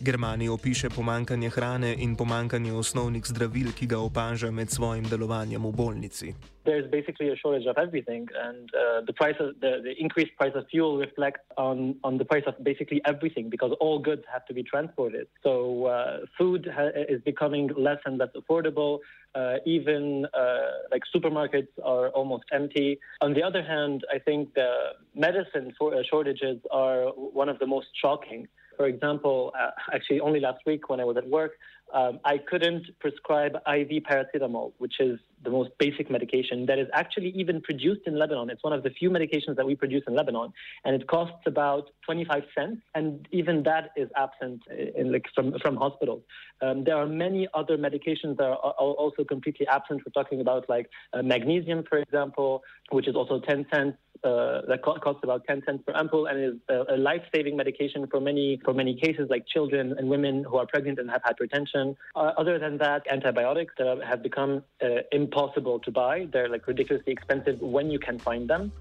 Germanija 0.00 0.52
opiše 0.52 0.88
pomankanje 0.96 1.48
hrane 1.48 1.94
in 1.98 2.16
pomankanje 2.16 2.72
osnovnih 2.72 3.22
zdravil, 3.26 3.72
ki 3.78 3.86
ga 3.86 3.98
opaža 3.98 4.50
med 4.50 4.70
svojim 4.70 5.04
delovanjem 5.04 5.64
v 5.66 5.72
bolnici. 5.72 6.34
There's 6.64 6.90
basically 6.90 7.28
a 7.32 7.36
shortage 7.36 7.66
of 7.66 7.76
everything, 7.78 8.28
and 8.46 8.68
uh, 8.74 9.00
the 9.06 9.12
price 9.12 9.38
of 9.40 9.48
the, 9.62 9.80
the 9.86 9.94
increased 10.04 10.34
price 10.36 10.52
of 10.54 10.64
fuel 10.70 10.98
reflects 10.98 11.44
on, 11.56 11.94
on 12.04 12.18
the 12.18 12.24
price 12.24 12.44
of 12.46 12.54
basically 12.62 13.00
everything 13.06 13.48
because 13.48 13.72
all 13.80 13.98
goods 13.98 14.24
have 14.32 14.44
to 14.46 14.54
be 14.54 14.62
transported. 14.62 15.26
So 15.42 15.86
uh, 15.86 16.26
food 16.36 16.68
ha- 16.76 16.92
is 17.08 17.22
becoming 17.22 17.70
less 17.76 18.00
and 18.04 18.18
less 18.18 18.32
affordable. 18.36 18.98
Uh, 19.34 19.56
even 19.64 20.26
uh, 20.34 20.58
like 20.92 21.02
supermarkets 21.14 21.72
are 21.82 22.08
almost 22.10 22.44
empty. 22.52 23.00
On 23.20 23.32
the 23.32 23.42
other 23.42 23.62
hand, 23.62 24.04
I 24.12 24.18
think 24.18 24.54
the 24.54 24.70
medicine 25.14 25.74
for, 25.78 25.94
uh, 25.94 26.02
shortages 26.08 26.58
are 26.70 27.06
one 27.14 27.48
of 27.48 27.58
the 27.58 27.66
most 27.66 27.88
shocking. 28.00 28.46
For 28.78 28.86
example, 28.86 29.52
uh, 29.60 29.70
actually, 29.92 30.20
only 30.20 30.38
last 30.38 30.60
week 30.64 30.88
when 30.88 31.00
I 31.00 31.04
was 31.04 31.16
at 31.16 31.28
work, 31.28 31.58
um, 31.92 32.20
I 32.24 32.38
couldn't 32.38 32.86
prescribe 33.00 33.56
IV 33.56 34.04
paracetamol, 34.04 34.72
which 34.78 35.00
is 35.00 35.18
the 35.42 35.50
most 35.50 35.70
basic 35.78 36.10
medication 36.10 36.66
that 36.66 36.78
is 36.78 36.88
actually 36.92 37.30
even 37.30 37.60
produced 37.60 38.02
in 38.06 38.18
Lebanon. 38.18 38.50
It's 38.50 38.62
one 38.62 38.72
of 38.72 38.82
the 38.82 38.90
few 38.90 39.10
medications 39.10 39.56
that 39.56 39.66
we 39.66 39.74
produce 39.74 40.02
in 40.06 40.14
Lebanon, 40.14 40.52
and 40.84 40.94
it 40.94 41.06
costs 41.06 41.42
about 41.46 41.90
25 42.04 42.42
cents, 42.56 42.80
and 42.94 43.26
even 43.30 43.62
that 43.64 43.90
is 43.96 44.08
absent 44.16 44.62
in, 44.96 45.12
like, 45.12 45.26
from, 45.34 45.58
from 45.60 45.76
hospitals. 45.76 46.22
Um, 46.60 46.84
there 46.84 46.96
are 46.96 47.06
many 47.06 47.46
other 47.54 47.78
medications 47.78 48.36
that 48.38 48.44
are 48.44 48.54
also 48.54 49.24
completely 49.24 49.66
absent. 49.68 50.02
We're 50.04 50.22
talking 50.22 50.40
about 50.40 50.68
like 50.68 50.90
uh, 51.12 51.22
magnesium, 51.22 51.84
for 51.88 51.98
example, 51.98 52.62
which 52.90 53.06
is 53.06 53.14
also 53.14 53.40
10 53.40 53.66
cents 53.72 53.96
uh, 54.24 54.62
that 54.66 54.82
co- 54.84 54.98
costs 54.98 55.20
about 55.22 55.44
10 55.46 55.62
cents 55.64 55.82
per 55.86 55.92
ampoule 55.92 56.28
and 56.28 56.42
is 56.42 56.60
a, 56.68 56.94
a, 56.94 56.96
life-saving 56.96 57.56
medication 57.56 58.06
for 58.10 58.20
many 58.20 58.60
for 58.64 58.74
many 58.74 58.94
cases 58.94 59.28
like 59.30 59.46
children 59.46 59.94
and 59.96 60.08
women 60.08 60.42
who 60.42 60.56
are 60.56 60.66
pregnant 60.66 60.98
and 60.98 61.08
have 61.08 61.22
hypertension. 61.22 61.94
Uh, 62.16 62.32
other 62.36 62.58
than 62.58 62.78
that, 62.78 63.06
antibiotics 63.10 63.72
that 63.78 63.98
have 64.04 64.22
become 64.22 64.64
uh, 64.82 65.02
impossible 65.28 65.78
to 65.84 65.90
buy. 65.90 66.16
They're 66.32 66.52
like 66.54 66.64
ridiculously 66.72 67.12
expensive 67.12 67.56
when 67.60 67.86
you 67.94 68.00
can 68.06 68.18
find 68.18 68.48
them. 68.48 68.72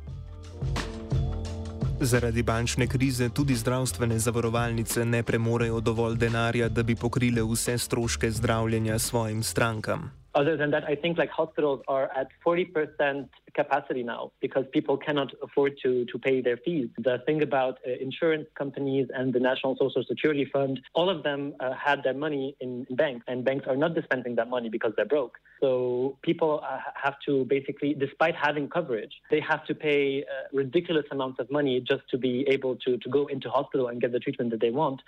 Zaradi 1.99 2.43
bančne 2.43 2.87
krize 2.87 3.29
tudi 3.29 3.55
zdravstvene 3.55 4.19
zavarovalnice 4.19 5.05
ne 5.05 5.23
premorejo 5.23 5.79
dovolj 5.81 6.15
denarja, 6.17 6.69
da 6.69 6.83
bi 6.83 6.95
pokrile 6.95 7.41
vse 7.41 7.77
stroške 7.77 8.31
zdravljenja 8.31 8.99
svojim 8.99 9.43
strankam. 9.43 10.11
Other 10.39 10.57
than 10.57 10.69
that, 10.71 10.83
I 10.85 10.95
think 10.95 11.17
like 11.17 11.31
hospitals 11.33 11.81
are 11.87 12.09
at 12.15 12.27
40% 12.45 13.25
capacity 13.57 14.03
now 14.03 14.31
because 14.39 14.65
people 14.71 14.95
cannot 14.97 15.29
afford 15.43 15.73
to, 15.83 16.05
to 16.05 16.15
pay 16.27 16.37
their 16.47 16.57
fees. 16.57 16.87
The 17.09 17.17
thing 17.25 17.41
about 17.41 17.79
uh, 17.85 17.91
insurance 18.07 18.47
companies 18.61 19.07
and 19.13 19.33
the 19.33 19.39
National 19.39 19.75
Social 19.81 20.03
Security 20.07 20.45
Fund, 20.53 20.79
all 20.93 21.09
of 21.09 21.23
them 21.23 21.41
uh, 21.59 21.73
had 21.73 22.03
their 22.05 22.13
money 22.13 22.55
in, 22.61 22.85
in, 22.89 22.95
banks, 22.95 23.23
and 23.27 23.43
banks 23.43 23.65
are 23.67 23.75
not 23.75 23.95
dispensing 23.95 24.35
that 24.35 24.49
money 24.49 24.69
because 24.69 24.93
they're 24.95 25.13
broke. 25.17 25.35
So 25.61 26.17
people 26.21 26.61
uh, 26.63 26.79
have 27.03 27.15
to 27.27 27.45
basically, 27.45 27.93
despite 27.93 28.35
having 28.35 28.69
coverage, 28.69 29.13
they 29.31 29.41
have 29.51 29.65
to 29.65 29.73
pay 29.75 30.23
uh, 30.23 30.47
ridiculous 30.53 31.05
amounts 31.11 31.39
of 31.39 31.49
money 31.51 31.81
just 31.81 32.03
to 32.11 32.17
be 32.17 32.45
able 32.47 32.75
to, 32.85 32.97
to 32.97 33.09
go 33.09 33.27
into 33.27 33.49
hospital 33.49 33.87
and 33.87 33.99
get 33.99 34.11
the 34.11 34.19
treatment 34.19 34.51
that 34.51 34.61
they 34.61 34.71
want. 34.71 35.01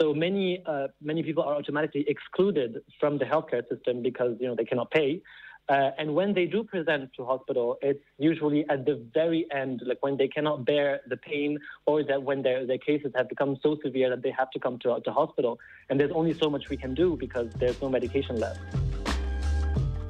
So 0.00 0.14
many 0.14 0.62
uh, 0.66 0.88
many 1.02 1.22
people 1.22 1.42
are 1.42 1.54
automatically 1.54 2.04
excluded 2.08 2.82
from 3.00 3.18
the 3.18 3.24
healthcare 3.24 3.66
system 3.68 4.02
because 4.02 4.36
you 4.40 4.46
know 4.46 4.54
they 4.54 4.64
cannot 4.64 4.90
pay. 4.90 5.22
Uh, 5.68 5.90
and 5.98 6.14
when 6.14 6.32
they 6.32 6.46
do 6.46 6.62
present 6.62 7.10
to 7.16 7.24
hospital, 7.24 7.76
it's 7.82 8.02
usually 8.18 8.64
at 8.68 8.84
the 8.84 9.04
very 9.12 9.46
end, 9.50 9.82
like 9.84 9.98
when 10.00 10.16
they 10.16 10.28
cannot 10.28 10.64
bear 10.64 11.00
the 11.08 11.16
pain 11.16 11.58
or 11.86 12.04
that 12.04 12.22
when 12.22 12.42
their, 12.42 12.64
their 12.64 12.78
cases 12.78 13.12
have 13.16 13.28
become 13.28 13.58
so 13.62 13.76
severe 13.84 14.08
that 14.10 14.22
they 14.22 14.30
have 14.30 14.50
to 14.50 14.60
come 14.60 14.78
to, 14.78 15.00
to 15.04 15.12
hospital. 15.12 15.58
And 15.90 15.98
there's 15.98 16.12
only 16.14 16.36
so 16.40 16.48
much 16.48 16.64
we 16.70 16.76
can 16.76 16.94
do 16.94 17.16
because 17.18 17.48
there's 17.58 17.76
no 17.82 17.88
medication 17.88 18.38
left. 18.38 18.60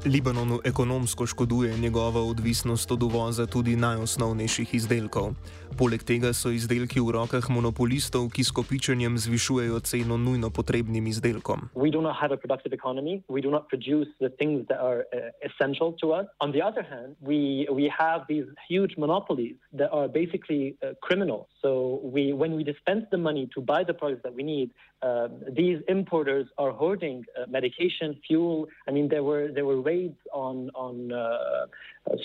Libanonu 0.07 0.61
ekonomsko 0.65 1.27
škoduje 1.27 1.79
njegova 1.79 2.21
odvisnost 2.21 2.91
od 2.91 3.03
uvoza 3.03 3.47
tudi 3.47 3.77
najosnovnejših 3.77 4.75
izdelkov. 4.75 5.35
Poleg 5.79 6.03
tega 6.07 6.31
so 6.33 6.51
izdelki 6.55 7.01
v 7.01 7.11
rokah 7.11 7.51
monopolistov, 7.51 8.29
ki 8.31 8.45
s 8.45 8.55
kopičenjem 8.55 9.19
zvišujejo 9.19 9.81
ceno 9.81 10.17
nujno 10.17 10.51
potrebnim 10.51 11.07
izdelkom. 11.07 11.69
We 11.75 11.91
do 11.91 12.01
not 12.01 12.15
have 12.23 12.33
a 12.35 12.39
productive 12.39 12.73
economy. 12.73 13.23
We 13.29 13.43
do 13.43 13.51
not 13.51 13.69
produce 13.69 14.09
the 14.21 14.31
things 14.39 14.69
that 14.69 14.79
are 14.79 15.01
uh, 15.11 15.49
essential 15.49 15.93
to 16.01 16.07
us. 16.15 16.27
On 16.39 16.53
the 16.53 16.63
other 16.63 16.85
hand, 16.87 17.17
we, 17.21 17.67
we 17.79 17.91
have 17.91 18.21
these 18.29 18.47
huge 18.71 18.95
monopolies 18.97 19.57
that 19.79 19.91
are 19.91 20.09
basically 20.09 20.77
uh, 20.83 20.95
criminal. 21.03 21.49
So 21.63 22.01
we, 22.15 22.33
when 22.33 22.55
we 22.55 22.63
dispense 22.63 23.05
the 23.11 23.19
money 23.19 23.51
to 23.55 23.61
buy 23.61 23.83
the 23.83 23.95
products 23.95 24.23
that 24.23 24.35
we 24.35 24.45
need, 24.45 24.71
uh, 25.03 25.29
these 25.51 25.79
importers 25.89 26.47
are 26.57 26.73
hoarding 26.73 27.25
uh, 27.37 27.45
medication, 27.49 28.19
fuel. 28.27 28.67
I 28.89 28.91
mean, 28.93 29.09
there 29.09 29.23
were 29.23 29.53
there 29.53 29.67
were 29.67 29.81
raids 29.97 30.19
on 30.33 30.57
on 30.85 30.97
uh, 31.13 31.67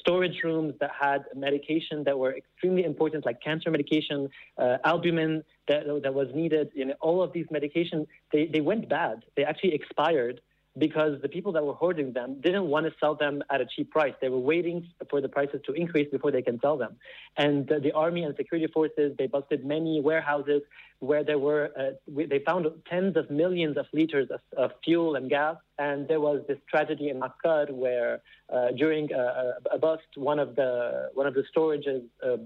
storage 0.02 0.38
rooms 0.44 0.74
that 0.82 0.92
had 1.06 1.22
medication 1.48 1.98
that 2.08 2.18
were 2.18 2.34
extremely 2.42 2.84
important, 2.92 3.26
like 3.30 3.40
cancer 3.50 3.70
medication, 3.78 4.20
uh, 4.58 4.78
albumin 4.92 5.34
that 5.68 5.82
that 6.04 6.14
was 6.22 6.28
needed. 6.42 6.66
You 6.80 6.86
know, 6.86 6.96
all 7.08 7.20
of 7.26 7.30
these 7.34 7.48
medications 7.58 8.04
they 8.32 8.44
they 8.54 8.64
went 8.72 8.84
bad. 8.90 9.16
They 9.36 9.44
actually 9.52 9.74
expired 9.82 10.38
because 10.78 11.14
the 11.22 11.28
people 11.28 11.52
that 11.52 11.64
were 11.66 11.74
hoarding 11.74 12.14
them 12.14 12.30
didn't 12.40 12.68
want 12.74 12.86
to 12.86 12.94
sell 13.02 13.16
them 13.24 13.36
at 13.54 13.60
a 13.60 13.68
cheap 13.74 13.92
price. 13.92 14.14
They 14.22 14.30
were 14.30 14.46
waiting 14.54 14.88
for 15.10 15.20
the 15.20 15.28
prices 15.28 15.60
to 15.68 15.74
increase 15.74 16.10
before 16.10 16.32
they 16.32 16.42
can 16.42 16.58
sell 16.62 16.78
them. 16.78 16.96
And 17.38 17.68
the 17.68 17.92
army 18.04 18.24
and 18.24 18.34
security 18.42 18.72
forces 18.72 19.08
they 19.20 19.28
busted 19.28 19.66
many 19.66 20.00
warehouses 20.10 20.62
where 21.02 21.24
there 21.24 21.40
were 21.40 21.72
uh, 21.78 21.92
they 22.08 22.40
found 22.46 22.68
tens 22.88 23.18
of 23.18 23.30
millions 23.32 23.76
of 23.76 23.88
liters 23.92 24.30
of, 24.30 24.40
of, 24.56 24.72
fuel 24.84 25.16
and 25.16 25.30
gas. 25.30 25.58
And 25.80 26.08
there 26.08 26.20
was 26.20 26.44
this 26.48 26.60
tragedy 26.70 27.10
in 27.10 27.22
Akkad 27.22 27.72
where 27.72 28.22
uh, 28.54 28.68
during 28.78 29.12
a, 29.12 29.56
a, 29.72 29.80
bust, 29.80 30.04
one 30.16 30.38
of 30.38 30.56
the 30.56 31.10
one 31.16 31.26
of 31.26 31.34
the 31.34 31.44
storages 31.52 32.04
uh, 32.24 32.38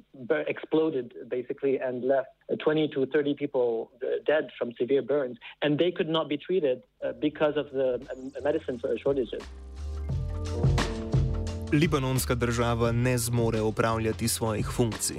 exploded 0.47 1.13
basically 1.27 1.79
and 1.79 2.03
left 2.05 2.29
20 2.59 2.87
to 2.89 3.05
30 3.07 3.33
people 3.33 3.91
uh, 4.01 4.07
dead 4.25 4.49
from 4.57 4.71
severe 4.79 5.01
burns, 5.01 5.37
and 5.61 5.77
they 5.77 5.91
could 5.91 6.07
not 6.07 6.29
be 6.29 6.37
treated 6.37 6.81
uh, 7.03 7.11
because 7.19 7.57
of 7.57 7.69
the 7.71 7.95
um, 8.15 8.31
medicine 8.41 8.81
shortages. 9.03 9.43
Libanonska 11.75 12.35
država 12.35 12.91
ne 12.91 13.17
zmore 13.17 13.61
opravljati 13.61 14.27
svojih 14.27 14.67
funkcij. 14.67 15.15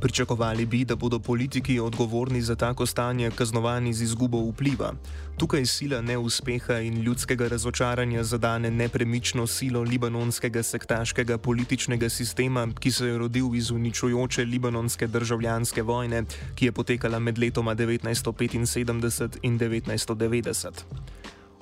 Pričakovali 0.00 0.66
bi, 0.66 0.84
da 0.84 0.96
bodo 0.96 1.18
politiki 1.18 1.80
odgovorni 1.80 2.42
za 2.42 2.54
tako 2.56 2.86
stanje 2.86 3.30
kaznovani 3.30 3.92
z 3.94 4.02
izgubo 4.02 4.38
vpliva. 4.38 4.92
Tukaj 5.36 5.66
sila 5.66 6.00
neuspeha 6.00 6.78
in 6.78 7.02
ljudskega 7.02 7.48
razočaranja 7.48 8.24
zadane 8.24 8.70
nepremično 8.70 9.46
silo 9.46 9.82
libanonskega 9.82 10.62
sektaškega 10.62 11.38
političnega 11.38 12.08
sistema, 12.08 12.68
ki 12.80 12.92
se 12.92 13.06
je 13.06 13.18
rodil 13.18 13.54
iz 13.54 13.70
uničujoče 13.70 14.44
libanonske 14.44 15.06
državljanske 15.06 15.82
vojne, 15.82 16.24
ki 16.54 16.66
je 16.66 16.72
potekala 16.72 17.18
med 17.18 17.38
letoma 17.38 17.74
1975 17.74 19.38
in 19.42 19.58
1990. 19.58 21.19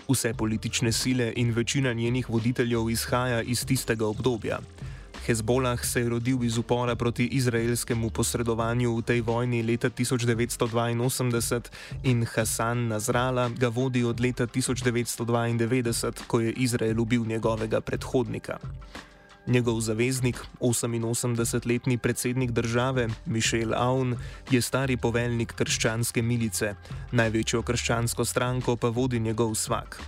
Vse 0.09 0.35
politične 0.35 0.93
sile 0.93 1.33
in 1.37 1.51
večina 1.53 1.93
njenih 1.93 2.31
voditeljev 2.31 2.91
izhaja 2.91 3.43
iz 3.43 3.65
tistega 3.65 4.07
obdobja. 4.07 4.59
Hezbolah 5.27 5.85
se 5.85 6.01
je 6.01 6.09
rodil 6.09 6.45
iz 6.45 6.59
upora 6.59 6.95
proti 6.97 7.27
izraelskemu 7.27 8.11
posredovanju 8.11 8.97
v 8.97 9.03
tej 9.03 9.21
vojni 9.21 9.63
leta 9.63 9.91
1982 9.91 11.61
in 12.03 12.25
Hasan 12.25 12.89
Nazrala 12.89 13.49
ga 13.49 13.69
vodi 13.69 14.05
od 14.05 14.21
leta 14.21 14.47
1992, 14.47 16.13
ko 16.27 16.41
je 16.41 16.53
Izrael 16.53 17.01
ubil 17.01 17.25
njegovega 17.27 17.81
predhodnika. 17.81 18.59
Njegov 19.49 19.81
zaveznik, 19.81 20.37
88-letni 20.61 21.99
predsednik 21.99 22.51
države 22.51 23.09
Mišel 23.27 23.75
Aun, 23.75 24.17
je 24.51 24.61
stari 24.63 24.97
poveljnik 24.97 25.55
krščanske 25.57 26.23
milice, 26.23 26.75
največjo 27.13 27.63
krščansko 27.63 28.25
stranko 28.25 28.77
pa 28.77 28.89
vodi 28.89 29.21
njegov 29.21 29.55
svak. 29.55 30.01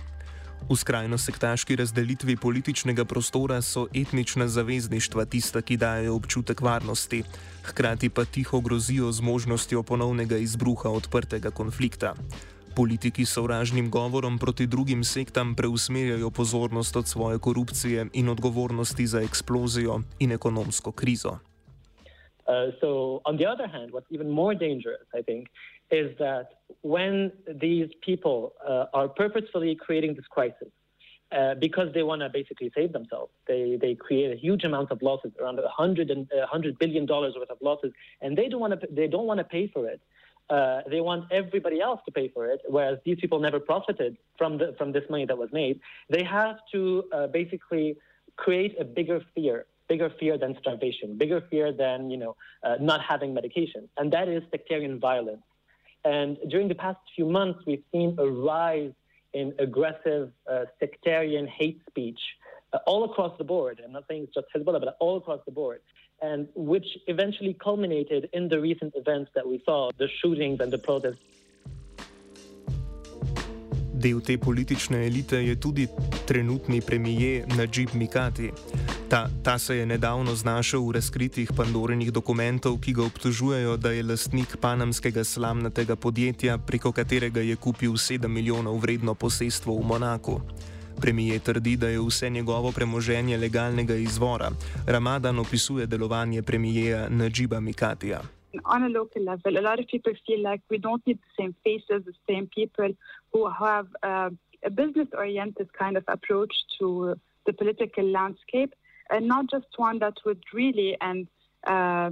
V 0.69 0.77
skrajno 0.77 1.17
sektaški 1.17 1.75
razdelitvi 1.75 2.35
političnega 2.37 3.05
prostora 3.05 3.61
so 3.61 3.87
etnična 3.93 4.47
zavezništva 4.47 5.25
tista, 5.25 5.61
ki 5.61 5.77
dajo 5.77 6.15
občutek 6.15 6.61
varnosti, 6.61 7.23
hkrati 7.63 8.09
pa 8.09 8.25
tiho 8.25 8.61
grozijo 8.61 9.11
z 9.11 9.21
možnostjo 9.21 9.83
ponovnega 9.83 10.37
izbruha 10.37 10.89
odprtega 10.89 11.51
konflikta. 11.51 12.13
Politiki 12.75 13.25
sovražnim 13.25 13.91
govorom 13.91 14.39
proti 14.39 14.67
drugim 14.67 15.03
sektam 15.03 15.55
preusmerjajo 15.55 16.29
pozornost 16.29 16.95
od 16.95 17.07
svoje 17.07 17.39
korupcije 17.39 18.05
in 18.13 18.29
odgovornosti 18.29 19.07
za 19.07 19.21
eksplozijo 19.21 20.01
in 20.19 20.31
ekonomsko 20.31 20.91
krizo. 20.91 21.29
Uh, 21.29 22.73
so, 22.81 23.21
on 23.25 23.37
the 23.37 23.47
other 23.53 23.67
hand, 23.67 23.91
what's 23.91 24.11
even 24.11 24.29
more 24.29 24.55
dangerous, 24.55 25.07
I 25.19 25.21
think, 25.23 25.47
is 25.91 26.17
that 26.17 26.45
when 26.81 27.31
these 27.47 27.89
people 28.05 28.53
uh, 28.67 28.85
are 28.93 29.07
purposefully 29.07 29.75
creating 29.85 30.15
this 30.15 30.27
crisis 30.35 30.71
uh, 31.31 31.55
because 31.59 31.89
they 31.93 32.03
want 32.03 32.21
to 32.21 32.29
basically 32.29 32.71
save 32.75 32.91
themselves, 32.93 33.31
they, 33.47 33.77
they 33.79 33.95
create 33.95 34.31
a 34.31 34.35
huge 34.35 34.63
amount 34.63 34.91
of 34.91 35.01
losses, 35.01 35.31
around 35.41 35.59
a 35.59 35.67
hundred 35.67 36.09
and 36.09 36.27
a 36.43 36.47
hundred 36.47 36.77
billion 36.79 37.05
dollars 37.05 37.35
worth 37.37 37.49
of 37.49 37.57
losses, 37.61 37.91
and 38.21 38.37
they 38.37 38.47
don't 38.49 38.59
want 38.59 38.79
to 38.79 38.87
they 38.91 39.07
don't 39.07 39.27
want 39.27 39.39
to 39.39 39.43
pay 39.43 39.67
for 39.67 39.87
it. 39.87 40.01
Uh, 40.51 40.81
they 40.89 40.99
want 40.99 41.23
everybody 41.31 41.79
else 41.79 42.01
to 42.05 42.11
pay 42.11 42.27
for 42.27 42.45
it, 42.45 42.59
whereas 42.67 42.97
these 43.05 43.17
people 43.21 43.39
never 43.39 43.57
profited 43.57 44.17
from 44.37 44.57
the, 44.57 44.75
from 44.77 44.91
this 44.91 45.03
money 45.09 45.25
that 45.25 45.37
was 45.37 45.49
made. 45.53 45.79
They 46.09 46.23
have 46.23 46.57
to 46.73 47.05
uh, 47.13 47.27
basically 47.27 47.95
create 48.35 48.75
a 48.77 48.83
bigger 48.83 49.21
fear, 49.33 49.65
bigger 49.87 50.11
fear 50.19 50.37
than 50.37 50.57
starvation, 50.59 51.17
bigger 51.17 51.41
fear 51.49 51.71
than 51.71 52.11
you 52.11 52.17
know 52.17 52.35
uh, 52.63 52.75
not 52.81 52.99
having 53.01 53.33
medication, 53.33 53.87
and 53.95 54.11
that 54.11 54.27
is 54.27 54.43
sectarian 54.51 54.99
violence. 54.99 55.45
And 56.03 56.37
during 56.49 56.67
the 56.67 56.75
past 56.75 56.99
few 57.15 57.25
months, 57.25 57.59
we've 57.65 57.85
seen 57.93 58.17
a 58.19 58.27
rise 58.27 58.91
in 59.33 59.53
aggressive 59.57 60.31
uh, 60.51 60.65
sectarian 60.81 61.47
hate 61.47 61.79
speech 61.89 62.19
uh, 62.73 62.79
all 62.85 63.05
across 63.05 63.37
the 63.37 63.45
board. 63.45 63.79
I'm 63.81 63.93
not 63.93 64.03
saying 64.09 64.23
it's 64.23 64.33
just 64.33 64.47
Hezbollah, 64.53 64.81
but 64.81 64.97
all 64.99 65.15
across 65.15 65.39
the 65.45 65.51
board 65.51 65.79
and 66.21 66.47
which 66.55 66.85
eventually 67.07 67.53
culminated 67.53 68.29
in 68.33 68.47
the 68.47 68.59
recent 68.59 68.93
events 68.95 69.31
that 69.35 69.45
we 69.45 69.61
saw, 69.65 69.89
the 69.97 70.07
shootings 70.21 70.59
and 70.61 70.71
the 70.71 70.77
protests. 70.77 71.25
Del 73.93 74.21
te 74.21 74.37
politične 74.37 75.05
elite 75.05 75.37
je 75.45 75.59
tudi 75.59 75.87
trenutni 76.27 76.81
premijer 76.81 77.45
Najib 77.57 77.89
Mikati. 77.93 78.51
Ta, 79.09 79.29
ta 79.43 79.57
se 79.59 79.75
je 79.77 79.85
nedavno 79.85 80.35
znašel 80.35 80.81
v 80.87 80.91
razkritih 80.91 81.51
Pandorenih 81.57 82.11
dokumentov, 82.11 82.79
ki 82.81 82.93
ga 82.93 83.03
obtožujejo, 83.03 83.77
da 83.77 83.91
je 83.91 84.03
lastnik 84.03 84.57
panamskega 84.61 85.23
slamnatega 85.23 85.95
podjetja, 85.95 86.57
preko 86.57 86.91
katerega 86.91 87.41
je 87.41 87.55
kupil 87.55 87.91
7 87.91 88.27
milijonov 88.27 88.79
vredno 88.79 89.13
posestvo 89.13 89.75
v 89.75 89.85
Monaku. 89.85 90.39
Premijer 91.01 91.39
trdi, 91.39 91.77
da 91.77 91.87
je 91.87 91.99
vse 91.99 92.29
njegovo 92.29 92.71
premoženje 92.71 93.37
legalnega 93.37 93.95
izvora. 93.95 94.49
Ramadan 94.87 95.39
opisuje 95.39 95.85
delovanje 95.85 96.41
premijeja 96.41 97.09
Najiba 97.09 97.59
Mikatija. 97.59 98.21
On 98.65 98.83
a 98.83 98.87
local 98.87 99.23
level, 99.23 99.57
a 99.57 99.61
lot 99.61 99.79
of 99.79 99.85
people 99.91 100.13
feel 100.25 100.51
like 100.51 100.63
we 100.69 100.77
don't 100.77 101.05
need 101.05 101.17
the 101.17 101.33
same 101.39 101.53
faces, 101.63 102.05
the 102.05 102.17
same 102.27 102.47
people 102.47 102.91
who 103.33 103.49
have 103.49 103.87
uh, 104.03 104.29
a 104.63 104.69
business 104.69 105.07
oriented 105.13 105.67
kind 105.73 105.97
of 105.97 106.03
approach 106.07 106.53
to 106.79 107.15
the 107.45 107.53
political 107.53 108.05
landscape, 108.11 108.73
and 109.09 109.27
not 109.27 109.45
just 109.49 109.67
one 109.77 109.99
that 109.99 110.13
would 110.25 110.43
really 110.53 110.97
and 111.01 111.27
uh, 111.67 112.11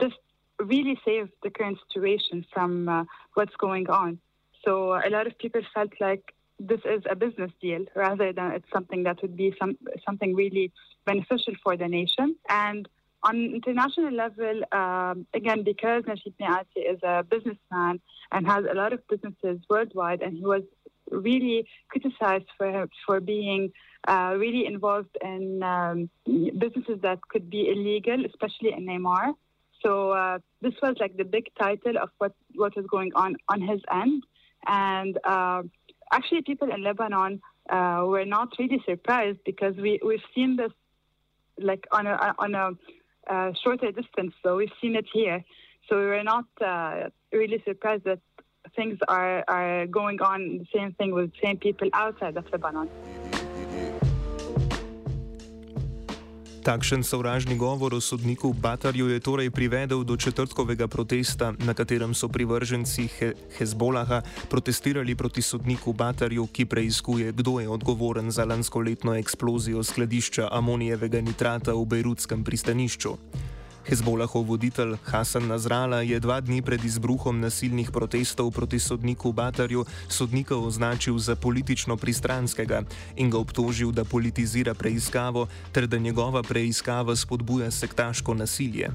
just 0.00 0.18
really 0.58 0.98
save 1.04 1.28
the 1.42 1.50
current 1.50 1.78
situation 1.86 2.44
from 2.52 2.88
uh, 2.88 3.04
what's 3.34 3.56
going 3.56 3.88
on. 3.90 4.18
So, 4.64 4.94
a 4.94 5.10
lot 5.10 5.26
of 5.26 5.38
people 5.38 5.60
felt 5.74 5.92
like 6.00 6.34
this 6.58 6.80
is 6.84 7.02
a 7.10 7.14
business 7.14 7.50
deal 7.60 7.84
rather 7.94 8.32
than 8.32 8.52
it's 8.52 8.70
something 8.72 9.02
that 9.02 9.20
would 9.22 9.36
be 9.36 9.54
some 9.58 9.76
something 10.06 10.34
really 10.34 10.72
beneficial 11.04 11.54
for 11.62 11.76
the 11.76 11.86
nation. 11.86 12.36
And 12.48 12.88
on 13.22 13.36
international 13.36 14.12
level, 14.12 14.62
um, 14.72 15.26
again, 15.34 15.64
because 15.64 16.04
Nasheed 16.04 16.34
Niati 16.40 16.82
is 16.92 17.00
a 17.02 17.24
businessman 17.24 18.00
and 18.32 18.46
has 18.46 18.64
a 18.70 18.74
lot 18.74 18.92
of 18.92 19.06
businesses 19.08 19.60
worldwide, 19.68 20.22
and 20.22 20.36
he 20.36 20.44
was 20.44 20.62
really 21.10 21.66
criticized 21.88 22.46
for 22.56 22.88
for 23.04 23.20
being 23.20 23.72
uh, 24.08 24.34
really 24.38 24.66
involved 24.66 25.16
in 25.22 25.62
um, 25.62 26.08
businesses 26.24 27.00
that 27.02 27.18
could 27.28 27.50
be 27.50 27.68
illegal, 27.68 28.24
especially 28.24 28.72
in 28.72 28.86
Neymar. 28.86 29.34
So 29.82 30.12
uh, 30.12 30.38
this 30.62 30.74
was 30.82 30.96
like 30.98 31.16
the 31.16 31.24
big 31.24 31.48
title 31.58 31.98
of 31.98 32.10
what 32.18 32.32
what 32.54 32.74
was 32.76 32.86
going 32.86 33.12
on 33.14 33.36
on 33.48 33.60
his 33.60 33.80
end, 33.92 34.22
and. 34.66 35.18
Uh, 35.24 35.62
actually, 36.12 36.42
people 36.42 36.72
in 36.72 36.82
Lebanon 36.82 37.40
uh, 37.70 38.02
were 38.06 38.24
not 38.24 38.48
really 38.58 38.82
surprised 38.88 39.38
because 39.44 39.76
we 39.76 40.00
we've 40.04 40.26
seen 40.34 40.56
this 40.56 40.72
like 41.58 41.86
on 41.92 42.06
a 42.06 42.34
on 42.38 42.54
a 42.54 42.70
uh, 43.32 43.52
shorter 43.62 43.90
distance. 43.92 44.34
So 44.42 44.56
we've 44.56 44.76
seen 44.80 44.94
it 44.96 45.06
here. 45.12 45.44
So 45.88 45.98
we 45.98 46.06
were 46.06 46.24
not 46.24 46.46
uh, 46.60 47.10
really 47.32 47.62
surprised 47.64 48.04
that 48.04 48.20
things 48.74 48.98
are 49.08 49.44
are 49.48 49.86
going 49.86 50.20
on 50.20 50.58
the 50.58 50.66
same 50.74 50.92
thing 50.92 51.12
with 51.12 51.32
the 51.32 51.38
same 51.44 51.56
people 51.58 51.88
outside 51.92 52.36
of 52.36 52.44
Lebanon. 52.52 52.88
Takšen 56.66 57.06
sovražni 57.06 57.54
govor 57.54 57.94
o 57.94 58.02
sodniku 58.02 58.50
Batarju 58.50 59.06
je 59.14 59.22
torej 59.22 59.54
privedel 59.54 60.02
do 60.02 60.16
četrtkovega 60.18 60.90
protesta, 60.90 61.54
na 61.62 61.74
katerem 61.78 62.10
so 62.10 62.26
privrženci 62.26 63.06
He 63.06 63.38
Hezbolaha 63.58 64.22
protestirali 64.50 65.14
proti 65.14 65.46
sodniku 65.46 65.94
Batarju, 65.94 66.46
ki 66.50 66.66
preizkuje, 66.66 67.30
kdo 67.32 67.62
je 67.62 67.68
odgovoren 67.70 68.34
za 68.34 68.44
lanskoletno 68.44 69.14
eksplozijo 69.14 69.78
skladišča 69.86 70.48
amonijevega 70.50 71.22
nitrata 71.22 71.70
v 71.70 71.86
Bejrutskem 71.86 72.42
pristanišču. 72.42 73.14
Hezbolahov 73.86 74.42
voditelj 74.42 74.98
Hasan 75.06 75.46
Nazrala 75.46 76.02
je 76.02 76.18
dva 76.18 76.40
dni 76.42 76.58
pred 76.58 76.82
izbruhom 76.82 77.38
nasilnih 77.38 77.94
protestov 77.94 78.50
proti 78.50 78.82
sodniku 78.82 79.30
Batarju 79.30 79.86
sodnika 80.10 80.58
označil 80.58 81.14
za 81.22 81.38
politično 81.38 81.94
pristranskega 81.96 82.82
in 83.14 83.30
ga 83.30 83.38
obtožil, 83.38 83.94
da 83.94 84.04
politizira 84.04 84.74
preiskavo 84.74 85.46
ter 85.72 85.86
da 85.86 86.02
njegova 86.02 86.42
preiskava 86.42 87.16
spodbuja 87.16 87.70
sektaško 87.70 88.34
nasilje. 88.34 88.90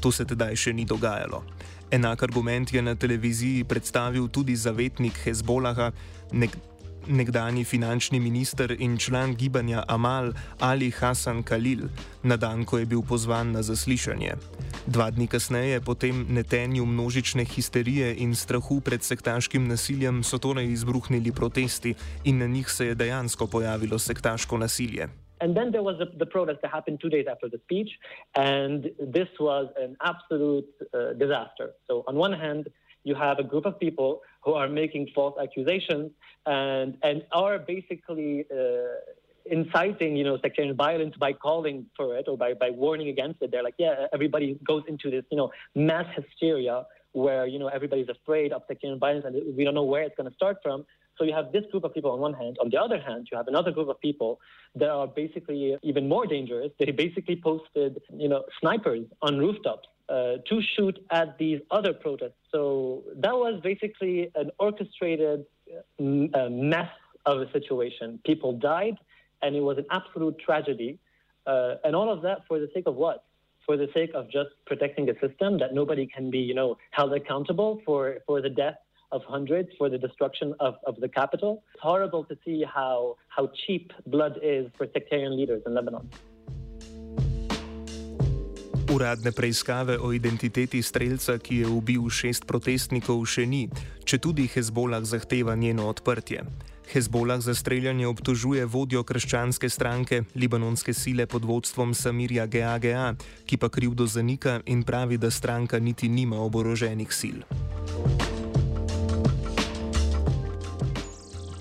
To 0.00 0.12
se 0.14 0.24
tedaj 0.24 0.54
še 0.56 0.72
ni 0.72 0.86
dogajalo. 0.86 1.42
Enak 1.90 2.22
argument 2.22 2.72
je 2.72 2.82
na 2.82 2.94
televiziji 2.94 3.64
predstavil 3.64 4.28
tudi 4.28 4.56
zavetnik 4.56 5.18
Hezbolaha, 5.24 5.90
nek 6.32 6.54
nekdani 7.06 7.64
finančni 7.64 8.20
minister 8.20 8.76
in 8.78 8.98
član 8.98 9.34
gibanja 9.36 9.84
Amal 9.88 10.32
Ali 10.60 10.90
Hasan 10.90 11.42
Khalil, 11.42 11.88
na 12.22 12.36
dan, 12.36 12.64
ko 12.64 12.78
je 12.78 12.86
bil 12.86 13.02
pozvan 13.02 13.52
na 13.52 13.62
zaslišanje. 13.62 14.34
Dva 14.86 15.10
dni 15.10 15.26
kasneje, 15.26 15.80
po 15.80 15.94
tem 15.94 16.26
netenju 16.28 16.86
množične 16.86 17.44
histerije 17.44 18.14
in 18.18 18.34
strahu 18.34 18.80
pred 18.80 19.02
sektaškim 19.02 19.68
nasiljem, 19.68 20.22
so 20.22 20.38
torej 20.38 20.72
izbruhnili 20.72 21.32
protesti 21.32 21.94
in 22.24 22.38
na 22.38 22.46
njih 22.46 22.70
se 22.70 22.86
je 22.86 22.94
dejansko 22.94 23.46
pojavilo 23.46 23.98
sektaško 23.98 24.58
nasilje. 24.58 25.08
And 25.42 25.56
then 25.56 25.72
there 25.72 25.82
was 25.82 25.96
the, 25.98 26.06
the 26.18 26.26
protest 26.26 26.60
that 26.62 26.70
happened 26.70 27.00
two 27.00 27.10
days 27.10 27.26
after 27.26 27.48
the 27.48 27.58
speech, 27.66 27.90
and 28.36 28.84
this 29.00 29.28
was 29.40 29.66
an 29.76 29.96
absolute 30.00 30.70
uh, 30.94 31.14
disaster. 31.18 31.74
So, 31.88 32.04
on 32.06 32.14
one 32.14 32.32
hand, 32.32 32.68
you 33.04 33.14
have 33.14 33.38
a 33.38 33.42
group 33.44 33.66
of 33.66 33.78
people 33.78 34.20
who 34.44 34.54
are 34.54 34.68
making 34.68 35.08
false 35.14 35.36
accusations 35.40 36.10
and 36.46 36.96
and 37.02 37.24
are 37.32 37.58
basically 37.58 38.44
uh, 38.50 38.56
inciting, 39.46 40.16
you 40.16 40.24
know, 40.24 40.38
sectarian 40.40 40.76
violence 40.76 41.14
by 41.16 41.32
calling 41.32 41.86
for 41.96 42.16
it 42.16 42.26
or 42.28 42.36
by, 42.36 42.54
by 42.54 42.70
warning 42.70 43.08
against 43.08 43.42
it. 43.42 43.50
They're 43.50 43.62
like, 43.62 43.74
yeah, 43.78 44.06
everybody 44.12 44.58
goes 44.66 44.84
into 44.88 45.10
this, 45.10 45.24
you 45.30 45.36
know, 45.36 45.50
mass 45.74 46.06
hysteria 46.14 46.84
where, 47.12 47.46
you 47.46 47.58
know, 47.58 47.68
everybody's 47.68 48.08
afraid 48.08 48.52
of 48.52 48.62
sectarian 48.68 48.98
violence 48.98 49.24
and 49.26 49.56
we 49.56 49.64
don't 49.64 49.74
know 49.74 49.82
where 49.82 50.02
it's 50.02 50.16
going 50.16 50.28
to 50.28 50.34
start 50.34 50.58
from. 50.62 50.84
So 51.18 51.24
you 51.24 51.34
have 51.34 51.52
this 51.52 51.64
group 51.70 51.84
of 51.84 51.92
people 51.92 52.10
on 52.10 52.20
one 52.20 52.32
hand. 52.32 52.56
On 52.60 52.70
the 52.70 52.78
other 52.78 52.98
hand, 52.98 53.28
you 53.30 53.36
have 53.36 53.48
another 53.48 53.70
group 53.70 53.88
of 53.88 54.00
people 54.00 54.40
that 54.76 54.88
are 54.88 55.06
basically 55.06 55.76
even 55.82 56.08
more 56.08 56.26
dangerous. 56.26 56.70
They 56.78 56.90
basically 56.90 57.36
posted, 57.36 58.00
you 58.16 58.28
know, 58.28 58.44
snipers 58.60 59.04
on 59.20 59.38
rooftops 59.38 59.88
to 60.50 60.60
shoot 60.76 60.96
at 61.10 61.28
these 61.38 61.60
other 61.70 61.92
protests. 62.04 62.40
So 62.50 63.02
that 63.24 63.36
was 63.44 63.54
basically 63.70 64.30
an 64.34 64.50
orchestrated 64.58 65.46
uh, 65.98 66.48
mess 66.50 66.92
of 67.24 67.36
a 67.44 67.48
situation. 67.56 68.20
People 68.30 68.52
died, 68.52 68.96
and 69.42 69.50
it 69.56 69.64
was 69.70 69.78
an 69.78 69.86
absolute 69.90 70.36
tragedy. 70.38 70.98
Uh, 71.46 71.74
and 71.84 71.92
all 71.96 72.10
of 72.12 72.20
that 72.22 72.38
for 72.48 72.56
the 72.58 72.68
sake 72.74 72.86
of 72.86 72.94
what? 72.94 73.24
For 73.66 73.76
the 73.76 73.88
sake 73.94 74.12
of 74.14 74.24
just 74.38 74.50
protecting 74.66 75.08
a 75.08 75.14
system 75.24 75.50
that 75.62 75.72
nobody 75.72 76.06
can 76.06 76.30
be, 76.30 76.38
you 76.50 76.54
know, 76.54 76.70
held 76.90 77.12
accountable 77.14 77.80
for, 77.86 78.18
for 78.26 78.40
the 78.46 78.50
death 78.50 78.78
of 79.12 79.22
hundreds, 79.24 79.68
for 79.78 79.88
the 79.88 79.98
destruction 79.98 80.54
of, 80.58 80.74
of 80.86 80.94
the 81.00 81.08
capital. 81.08 81.62
It's 81.74 81.82
horrible 81.82 82.24
to 82.24 82.36
see 82.44 82.64
how, 82.64 83.16
how 83.28 83.50
cheap 83.66 83.92
blood 84.06 84.34
is 84.42 84.66
for 84.76 84.86
sectarian 84.92 85.36
leaders 85.36 85.62
in 85.66 85.74
Lebanon. 85.74 86.08
Uradne 88.92 89.32
preiskave 89.32 89.98
o 89.98 90.12
identiteti 90.12 90.82
streljca, 90.82 91.38
ki 91.38 91.56
je 91.56 91.66
ubil 91.66 92.10
šest 92.12 92.44
protestnikov, 92.44 93.22
še 93.24 93.46
ni, 93.48 93.62
če 94.04 94.18
tudi 94.20 94.44
Hezbolah 94.52 95.00
zahteva 95.08 95.54
njeno 95.56 95.86
odprtje. 95.88 96.42
Hezbolah 96.92 97.40
za 97.40 97.54
streljanje 97.54 98.06
obtožuje 98.06 98.66
vodjo 98.68 99.00
krščanske 99.00 99.70
stranke, 99.72 100.22
libanonske 100.36 100.92
sile 100.92 101.24
pod 101.26 101.48
vodstvom 101.48 101.94
Samirja 101.96 102.44
GAGA, 102.46 103.14
ki 103.48 103.56
pa 103.56 103.72
krivdo 103.72 104.04
zanika 104.06 104.60
in 104.66 104.84
pravi, 104.84 105.16
da 105.16 105.30
stranka 105.30 105.80
niti 105.80 106.12
nima 106.12 106.44
oboroženih 106.44 107.08
sil. 107.20 107.40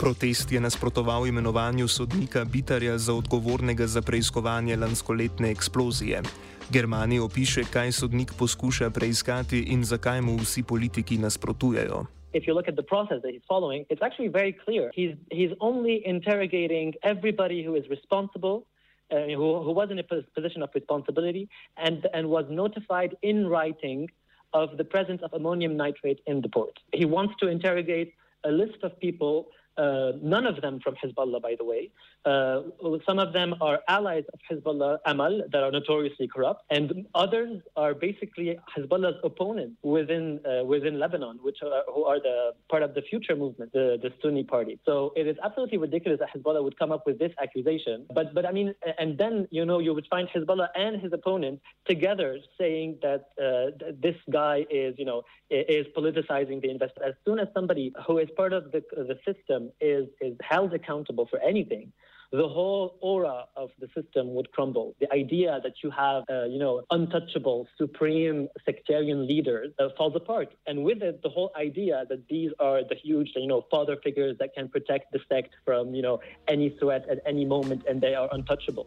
Protest 0.02 0.52
je 0.52 0.60
nasprotoval 0.60 1.28
imenovanju 1.28 1.88
sodnika 1.88 2.46
Bitarja 2.46 2.98
za 2.98 3.14
odgovornega 3.14 3.88
za 3.88 4.02
preiskovanje 4.02 4.76
lanskoletne 4.76 5.52
eksplozije. 5.52 6.22
Germani 6.70 7.20
opiše, 7.20 7.62
kaj 7.74 7.92
sodnik 7.92 8.34
poskuša 8.40 8.90
preiskati 8.90 9.60
in 9.60 9.84
zakaj 9.84 10.22
mu 10.22 10.36
vsi 10.38 10.64
politiki 10.64 11.18
nasprotujejo. 11.18 12.06
if 12.34 12.48
you 12.48 12.54
look 12.54 12.68
at 12.68 12.76
the 12.76 12.84
process 12.84 13.20
that 13.24 13.32
he's 13.32 13.48
following, 13.48 13.86
it's 13.90 14.02
actually 14.02 14.30
very 14.30 14.54
clear. 14.66 14.90
He's, 14.96 15.16
he's 15.32 15.52
only 15.60 16.02
interrogating 16.06 16.94
everybody 17.04 17.62
who 17.64 17.76
is 17.76 17.84
responsible, 17.90 18.66
uh, 19.12 19.16
who, 19.40 19.62
who 19.66 19.72
was 19.72 19.92
in 19.92 20.00
a 20.00 20.04
position 20.38 20.64
of 20.64 20.70
responsibility, 20.74 21.50
and, 21.78 22.08
and 22.14 22.30
was 22.30 22.46
notified 22.50 23.18
in 23.22 23.48
writing 23.48 24.10
of 24.54 24.78
the 24.78 24.84
presence 24.84 25.22
of 25.24 25.34
ammonium 25.34 25.76
nitrate 25.78 26.22
in 26.26 26.42
the 26.42 26.50
port. 26.50 26.80
He 26.94 27.06
wants 27.06 27.34
to 27.42 27.50
interrogate 27.50 28.14
a 28.44 28.52
list 28.52 28.78
of 28.84 28.98
people 29.00 29.48
uh, 29.78 30.12
none 30.22 30.46
of 30.46 30.62
them 30.62 30.80
from 30.84 30.96
Hezbollah, 30.96 31.42
by 31.42 31.56
the 31.58 31.66
way. 31.66 31.92
Uh, 32.24 32.62
some 33.06 33.18
of 33.20 33.34
them 33.34 33.56
are 33.62 33.80
allies 33.88 34.24
of 34.34 34.40
Hezbollah 34.50 35.00
Amal 35.06 35.42
that 35.52 35.64
are 35.64 35.72
notoriously 35.72 36.28
corrupt, 36.28 36.64
and 36.70 37.08
others 37.16 37.62
are 37.76 37.94
basically 37.94 38.60
Hezbollah's 38.78 39.18
opponents 39.24 39.78
within 39.82 40.40
uh, 40.46 40.64
within 40.64 41.00
Lebanon, 41.00 41.40
which 41.42 41.58
are 41.64 41.84
who 41.94 42.04
are 42.04 42.20
the 42.20 42.54
part 42.70 42.84
of 42.84 42.94
the 42.94 43.02
future 43.02 43.36
movement, 43.36 43.72
the, 43.74 43.98
the 44.02 44.12
Sunni 44.22 44.44
party. 44.44 44.80
So 44.86 45.14
it 45.16 45.26
is 45.26 45.38
absolutely 45.44 45.80
ridiculous 45.80 46.20
that 46.20 46.30
Hezbollah 46.36 46.64
would 46.64 46.78
come 46.78 46.92
up 46.92 47.06
with 47.06 47.18
this 47.18 47.32
accusation. 47.42 48.06
But 48.14 48.34
but 48.36 48.46
I 48.46 48.52
mean, 48.52 48.76
and 49.00 49.18
then 49.18 49.48
you 49.52 49.66
know 49.66 49.80
you 49.80 49.94
would 49.94 50.08
find 50.10 50.28
Hezbollah 50.30 50.70
and 50.76 51.02
his 51.02 51.14
opponents 51.14 51.64
together 51.88 52.38
saying 52.60 53.00
that 53.02 53.30
uh, 53.42 53.92
this 54.00 54.16
guy 54.32 54.66
is 54.70 54.96
you 54.98 55.06
know 55.06 55.24
is 55.50 55.88
politicizing 55.98 56.62
the 56.62 56.70
investor. 56.70 57.04
As 57.04 57.16
soon 57.26 57.40
as 57.40 57.48
somebody 57.54 57.94
who 58.06 58.20
is 58.20 58.30
part 58.36 58.54
of 58.54 58.72
the 58.72 58.84
the 58.92 59.18
system 59.26 59.61
is, 59.80 60.08
is 60.22 60.36
held 60.42 60.74
accountable 60.74 61.28
for 61.32 61.40
anything, 61.40 61.92
the 62.32 62.48
whole 62.48 62.98
aura 63.02 63.44
of 63.58 63.72
the 63.80 63.88
system 63.94 64.34
would 64.34 64.50
crumble. 64.52 64.96
The 65.02 65.12
idea 65.12 65.60
that 65.64 65.84
you 65.84 65.90
have, 65.92 66.24
uh, 66.30 66.46
you 66.46 66.60
know, 66.60 66.84
untouchable, 66.90 67.68
supreme 67.78 68.48
sectarian 68.66 69.28
leaders 69.28 69.74
uh, 69.80 69.90
falls 69.98 70.16
apart. 70.16 70.54
And 70.66 70.86
with 70.86 71.02
it, 71.04 71.22
the 71.24 71.30
whole 71.30 71.52
idea 71.58 72.06
that 72.08 72.28
these 72.30 72.52
are 72.60 72.84
the 72.88 72.96
huge, 72.96 73.32
you 73.36 73.48
know, 73.48 73.66
father 73.70 73.98
figures 74.02 74.38
that 74.40 74.54
can 74.56 74.70
protect 74.70 75.12
the 75.12 75.20
sect 75.28 75.54
from, 75.66 75.94
you 75.94 76.02
know, 76.02 76.22
any 76.48 76.70
threat 76.70 77.06
at 77.10 77.20
any 77.26 77.44
moment 77.44 77.84
and 77.88 78.00
they 78.00 78.16
are 78.16 78.30
untouchable. 78.32 78.86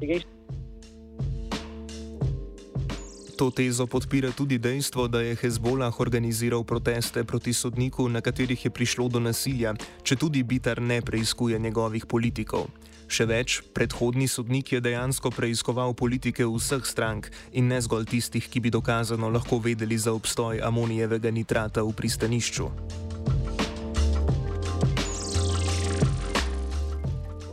To 3.35 3.51
tezo 3.51 3.87
podpira 3.91 4.31
tudi 4.31 4.59
dejstvo, 4.59 5.09
da 5.09 5.21
je 5.21 5.35
Hezbollah 5.35 6.01
organiziral 6.01 6.63
proteste 6.65 7.25
proti 7.25 7.53
sodniku, 7.53 8.09
na 8.09 8.21
katerih 8.21 8.65
je 8.65 8.71
prišlo 8.71 9.09
do 9.09 9.19
nasilja, 9.19 9.75
če 10.03 10.17
tudi 10.17 10.43
Bitar 10.43 10.79
ne 10.79 11.03
preiskuje 11.03 11.59
njegovih 11.59 12.07
politikov. 12.07 12.71
Še 13.11 13.27
več, 13.27 13.59
predhodni 13.75 14.31
sodnik 14.31 14.73
je 14.73 14.81
dejansko 14.81 15.35
preiskoval 15.35 15.99
politike 15.99 16.47
vseh 16.47 16.87
strank 16.87 17.27
in 17.53 17.67
ne 17.69 17.83
zgolj 17.83 18.07
tistih, 18.15 18.47
ki 18.47 18.63
bi 18.63 18.71
dokazano 18.71 19.27
lahko 19.29 19.59
vedeli 19.59 19.99
za 19.99 20.15
obstoj 20.15 20.63
amonijevega 20.63 21.35
nitrata 21.35 21.83
v 21.83 21.91
pristanišču. 21.91 22.71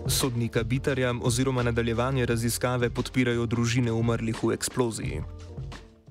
Sodnika 0.06 0.62
Bitarja 0.64 1.16
oziroma 1.26 1.64
nadaljevanje 1.66 2.26
raziskave 2.26 2.90
podpirajo 2.94 3.50
družine 3.50 3.92
umrlih 3.92 4.38
v 4.44 4.54
eksploziji. 4.54 5.24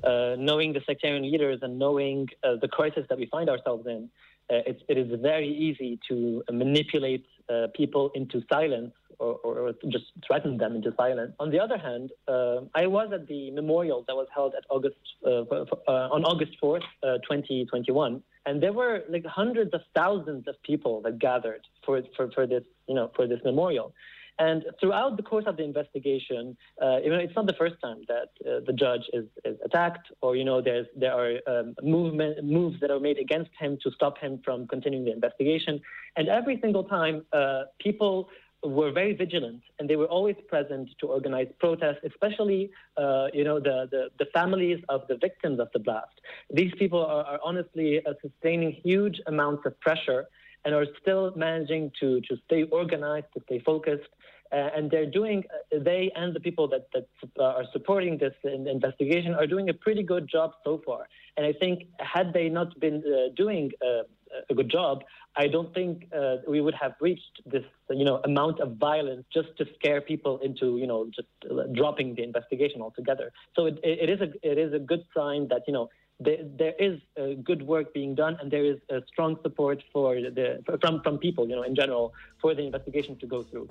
Uh, 0.04 0.36
knowing 0.38 0.72
the 0.72 0.80
sectarian 0.86 1.22
leaders 1.22 1.60
and 1.62 1.78
knowing 1.78 2.28
uh, 2.42 2.56
the 2.60 2.68
crisis 2.68 3.04
that 3.08 3.18
we 3.18 3.26
find 3.26 3.48
ourselves 3.48 3.86
in, 3.86 4.10
uh, 4.50 4.56
it, 4.66 4.82
it 4.88 4.98
is 4.98 5.20
very 5.20 5.48
easy 5.48 5.98
to 6.08 6.42
manipulate 6.50 7.24
uh, 7.48 7.66
people 7.74 8.10
into 8.14 8.42
silence 8.52 8.92
or, 9.18 9.34
or, 9.44 9.58
or, 9.58 9.72
just 9.88 10.06
threaten 10.26 10.56
them 10.56 10.74
into 10.74 10.94
silence. 10.96 11.32
On 11.38 11.50
the 11.50 11.60
other 11.60 11.76
hand, 11.76 12.10
uh, 12.26 12.60
I 12.74 12.86
was 12.86 13.12
at 13.12 13.26
the 13.26 13.50
memorial 13.50 14.02
that 14.08 14.16
was 14.16 14.26
held 14.34 14.54
at 14.54 14.64
August 14.70 14.96
uh, 15.26 15.42
on 15.88 16.24
August 16.24 16.52
4th, 16.62 16.82
2021, 17.02 18.22
and 18.46 18.62
there 18.62 18.72
were 18.72 19.02
like 19.10 19.26
hundreds 19.26 19.74
of 19.74 19.82
thousands 19.94 20.48
of 20.48 20.54
people 20.62 21.02
that 21.02 21.18
gathered 21.18 21.60
for, 21.84 22.02
for, 22.16 22.30
for 22.32 22.46
this, 22.46 22.64
you 22.88 22.94
know, 22.94 23.10
for 23.14 23.26
this 23.26 23.40
memorial. 23.44 23.92
And 24.40 24.64
throughout 24.81 25.18
the 25.18 25.22
course 25.22 25.44
of 25.46 25.59
the 25.59 25.64
investigation, 25.64 26.57
uh, 26.83 26.96
you 27.05 27.11
know, 27.11 27.18
it's 27.18 27.37
not 27.37 27.46
the 27.46 27.59
first 27.62 27.76
time 27.83 28.00
that 28.09 28.31
uh, 28.40 28.61
the 28.66 28.72
judge 28.72 29.03
is, 29.12 29.26
is, 29.44 29.59
attacked, 29.62 30.11
or 30.22 30.35
you 30.35 30.44
know, 30.44 30.62
there's 30.62 30.87
there 30.96 31.12
are 31.12 31.33
um, 31.46 31.74
movement 31.83 32.42
moves 32.42 32.81
that 32.81 32.90
are 32.90 32.98
made 32.98 33.18
against 33.18 33.50
him 33.61 33.79
to 33.83 33.90
stop 33.92 34.16
him 34.16 34.40
from 34.42 34.66
continuing 34.66 35.05
the 35.05 35.12
investigation. 35.12 35.79
And 36.16 36.29
every 36.29 36.59
single 36.62 36.85
time, 36.85 37.16
uh, 37.35 37.64
people 37.81 38.31
were 38.62 38.90
very 38.92 39.14
vigilant, 39.14 39.62
and 39.79 39.90
they 39.90 39.96
were 39.96 40.11
always 40.16 40.37
present 40.48 40.88
to 41.00 41.07
organize 41.07 41.48
protests, 41.59 42.00
especially 42.11 42.70
uh, 42.96 43.26
you 43.35 43.44
know 43.44 43.61
the, 43.61 43.88
the, 43.90 44.09
the 44.18 44.26
families 44.33 44.81
of 44.88 45.03
the 45.09 45.16
victims 45.16 45.61
of 45.61 45.68
the 45.74 45.81
blast. 45.81 46.16
These 46.50 46.72
people 46.79 47.05
are, 47.05 47.24
are 47.24 47.40
honestly 47.44 48.00
uh, 48.07 48.14
sustaining 48.22 48.72
huge 48.72 49.20
amounts 49.26 49.66
of 49.66 49.79
pressure 49.81 50.24
and 50.64 50.74
are 50.74 50.86
still 51.00 51.32
managing 51.36 51.90
to 52.00 52.20
to 52.22 52.36
stay 52.46 52.64
organized, 52.64 53.26
to 53.34 53.40
stay 53.44 53.60
focused. 53.60 54.08
Uh, 54.52 54.68
and 54.76 54.90
they're 54.90 55.06
doing, 55.06 55.44
uh, 55.54 55.78
they 55.84 56.10
and 56.16 56.34
the 56.34 56.40
people 56.40 56.66
that, 56.66 56.88
that 56.92 57.06
uh, 57.38 57.44
are 57.44 57.64
supporting 57.72 58.18
this 58.18 58.34
in 58.42 58.66
investigation 58.66 59.32
are 59.32 59.46
doing 59.46 59.68
a 59.68 59.72
pretty 59.72 60.02
good 60.02 60.28
job 60.28 60.50
so 60.64 60.82
far. 60.84 61.06
And 61.36 61.46
I 61.46 61.52
think 61.52 61.84
had 62.00 62.32
they 62.32 62.48
not 62.48 62.78
been 62.80 62.96
uh, 63.06 63.32
doing 63.36 63.70
uh, 63.80 64.02
a 64.48 64.54
good 64.54 64.68
job, 64.68 65.04
I 65.36 65.46
don't 65.46 65.72
think 65.72 66.08
uh, 66.12 66.36
we 66.48 66.60
would 66.60 66.74
have 66.74 66.94
reached 67.00 67.40
this, 67.46 67.62
you 67.90 68.04
know, 68.04 68.20
amount 68.24 68.58
of 68.60 68.76
violence 68.76 69.24
just 69.32 69.56
to 69.58 69.66
scare 69.76 70.00
people 70.00 70.38
into, 70.38 70.78
you 70.78 70.86
know, 70.88 71.08
just 71.14 71.28
dropping 71.72 72.16
the 72.16 72.24
investigation 72.24 72.82
altogether. 72.82 73.32
So 73.54 73.66
it, 73.66 73.78
it 73.84 74.10
is 74.10 74.20
a 74.20 74.30
it 74.42 74.58
is 74.58 74.74
a 74.74 74.80
good 74.80 75.04
sign 75.16 75.46
that 75.48 75.62
you 75.68 75.72
know 75.72 75.88
there, 76.20 76.44
there 76.59 76.74
is 76.78 77.00
good 77.44 77.62
work 77.62 77.92
being 77.94 78.14
done, 78.14 78.37
and 78.40 78.50
there 78.50 78.64
is 78.72 78.78
a 78.90 79.00
strong 79.12 79.37
support 79.42 79.78
for 79.92 80.14
the 80.14 80.62
from 80.80 81.00
from 81.02 81.18
people, 81.18 81.44
you 81.48 81.56
know, 81.56 81.66
in 81.70 81.74
general, 81.74 82.12
for 82.40 82.54
the 82.54 82.62
investigation 82.62 83.16
to 83.16 83.26
go 83.26 83.42
through. 83.42 83.68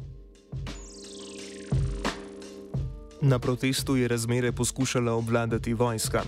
Na 3.22 3.40
protestu 3.40 3.96
je 3.96 4.08
razmere 4.08 4.52
poskušala 4.52 5.14
obvladati 5.14 5.74
vojska. 5.74 6.22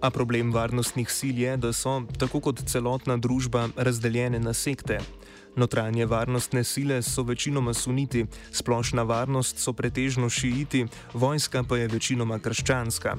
A 0.00 0.10
problem 0.10 0.52
varnostnih 0.52 1.10
sil 1.18 1.38
je, 1.38 1.56
da 1.56 1.72
so, 1.72 2.02
tako 2.18 2.40
kot 2.40 2.62
celotna 2.66 3.16
družba, 3.16 3.68
razdeljene 3.76 4.38
na 4.38 4.52
sekte. 4.52 4.98
Notranje 5.56 6.06
varnostne 6.06 6.64
sile 6.64 7.02
so 7.02 7.22
večinoma 7.22 7.74
suniti, 7.74 8.26
splošna 8.52 9.02
varnost 9.02 9.58
so 9.58 9.72
pretežno 9.72 10.28
šiiti, 10.28 10.86
vojska 11.14 11.64
pa 11.68 11.76
je 11.76 11.88
večinoma 11.88 12.38
krščanska. 12.38 13.16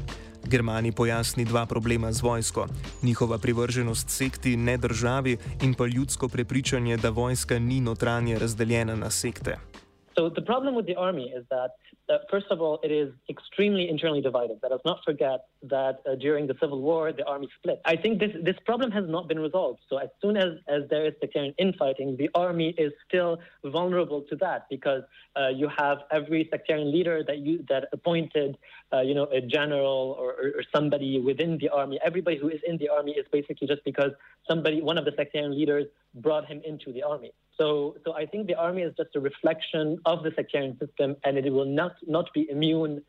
Germani 0.49 0.91
pojasni 0.91 1.45
dva 1.45 1.65
problema 1.65 2.11
z 2.11 2.21
vojsko: 2.21 2.67
njihova 3.03 3.37
privrženost 3.37 4.09
sekti, 4.09 4.57
ne 4.57 4.77
državi, 4.77 5.37
in 5.61 5.73
pa 5.73 5.85
ljudsko 5.85 6.27
prepričanje, 6.27 6.97
da 6.97 7.09
vojska 7.09 7.59
ni 7.59 7.81
notranje 7.81 8.39
razdeljena 8.39 8.95
na 8.95 9.09
sekte. 9.09 9.68
So 10.17 10.29
the 10.29 10.41
problem 10.41 10.75
with 10.75 10.85
the 10.85 10.95
army 10.95 11.31
is 11.35 11.45
that 11.49 11.71
that 12.09 12.21
first 12.29 12.47
of 12.49 12.59
all, 12.59 12.79
it 12.83 12.91
is 12.91 13.13
extremely 13.29 13.87
internally 13.87 14.21
divided. 14.21 14.57
Let 14.63 14.71
us 14.71 14.81
not 14.83 14.99
forget 15.05 15.45
that 15.63 16.01
uh, 16.09 16.15
during 16.15 16.47
the 16.47 16.55
Civil 16.59 16.81
War, 16.81 17.13
the 17.13 17.25
army 17.25 17.47
split. 17.57 17.79
I 17.85 17.95
think 17.95 18.19
this, 18.19 18.31
this 18.41 18.55
problem 18.65 18.91
has 18.91 19.05
not 19.07 19.27
been 19.27 19.39
resolved. 19.39 19.81
So 19.89 19.97
as 19.97 20.09
soon 20.21 20.35
as, 20.35 20.53
as 20.67 20.81
there 20.89 21.05
is 21.05 21.13
sectarian 21.21 21.53
infighting, 21.59 22.17
the 22.17 22.29
army 22.33 22.69
is 22.77 22.91
still 23.07 23.37
vulnerable 23.63 24.21
to 24.23 24.35
that 24.37 24.65
because 24.69 25.03
uh, 25.35 25.49
you 25.49 25.69
have 25.77 25.99
every 26.11 26.47
sectarian 26.49 26.91
leader 26.91 27.23
that 27.27 27.37
you 27.39 27.63
that 27.69 27.87
appointed, 27.93 28.57
uh, 28.91 29.01
you 29.01 29.13
know, 29.13 29.25
a 29.25 29.41
general 29.41 30.17
or, 30.19 30.31
or 30.57 30.63
somebody 30.73 31.19
within 31.19 31.57
the 31.59 31.69
army. 31.69 31.99
Everybody 32.03 32.37
who 32.37 32.49
is 32.49 32.59
in 32.65 32.77
the 32.77 32.89
army 32.89 33.11
is 33.11 33.25
basically 33.31 33.67
just 33.67 33.83
because 33.85 34.11
somebody, 34.47 34.81
one 34.81 34.97
of 34.97 35.05
the 35.05 35.13
sectarian 35.15 35.53
leaders, 35.55 35.85
brought 36.15 36.47
him 36.47 36.61
into 36.65 36.91
the 36.91 37.03
army. 37.03 37.31
So, 37.59 37.97
so 38.05 38.13
I 38.13 38.25
think 38.25 38.47
the 38.47 38.55
army 38.55 38.83
is 38.83 38.93
just 38.95 39.15
a 39.15 39.19
reflection 39.19 39.99
of 40.05 40.23
the 40.23 40.31
sectarian 40.35 40.79
system, 40.79 41.17
and 41.25 41.37
it 41.37 41.51
will 41.51 41.65
not 41.65 41.93
not 42.07 42.33
be 42.33 42.49
immune 42.49 43.01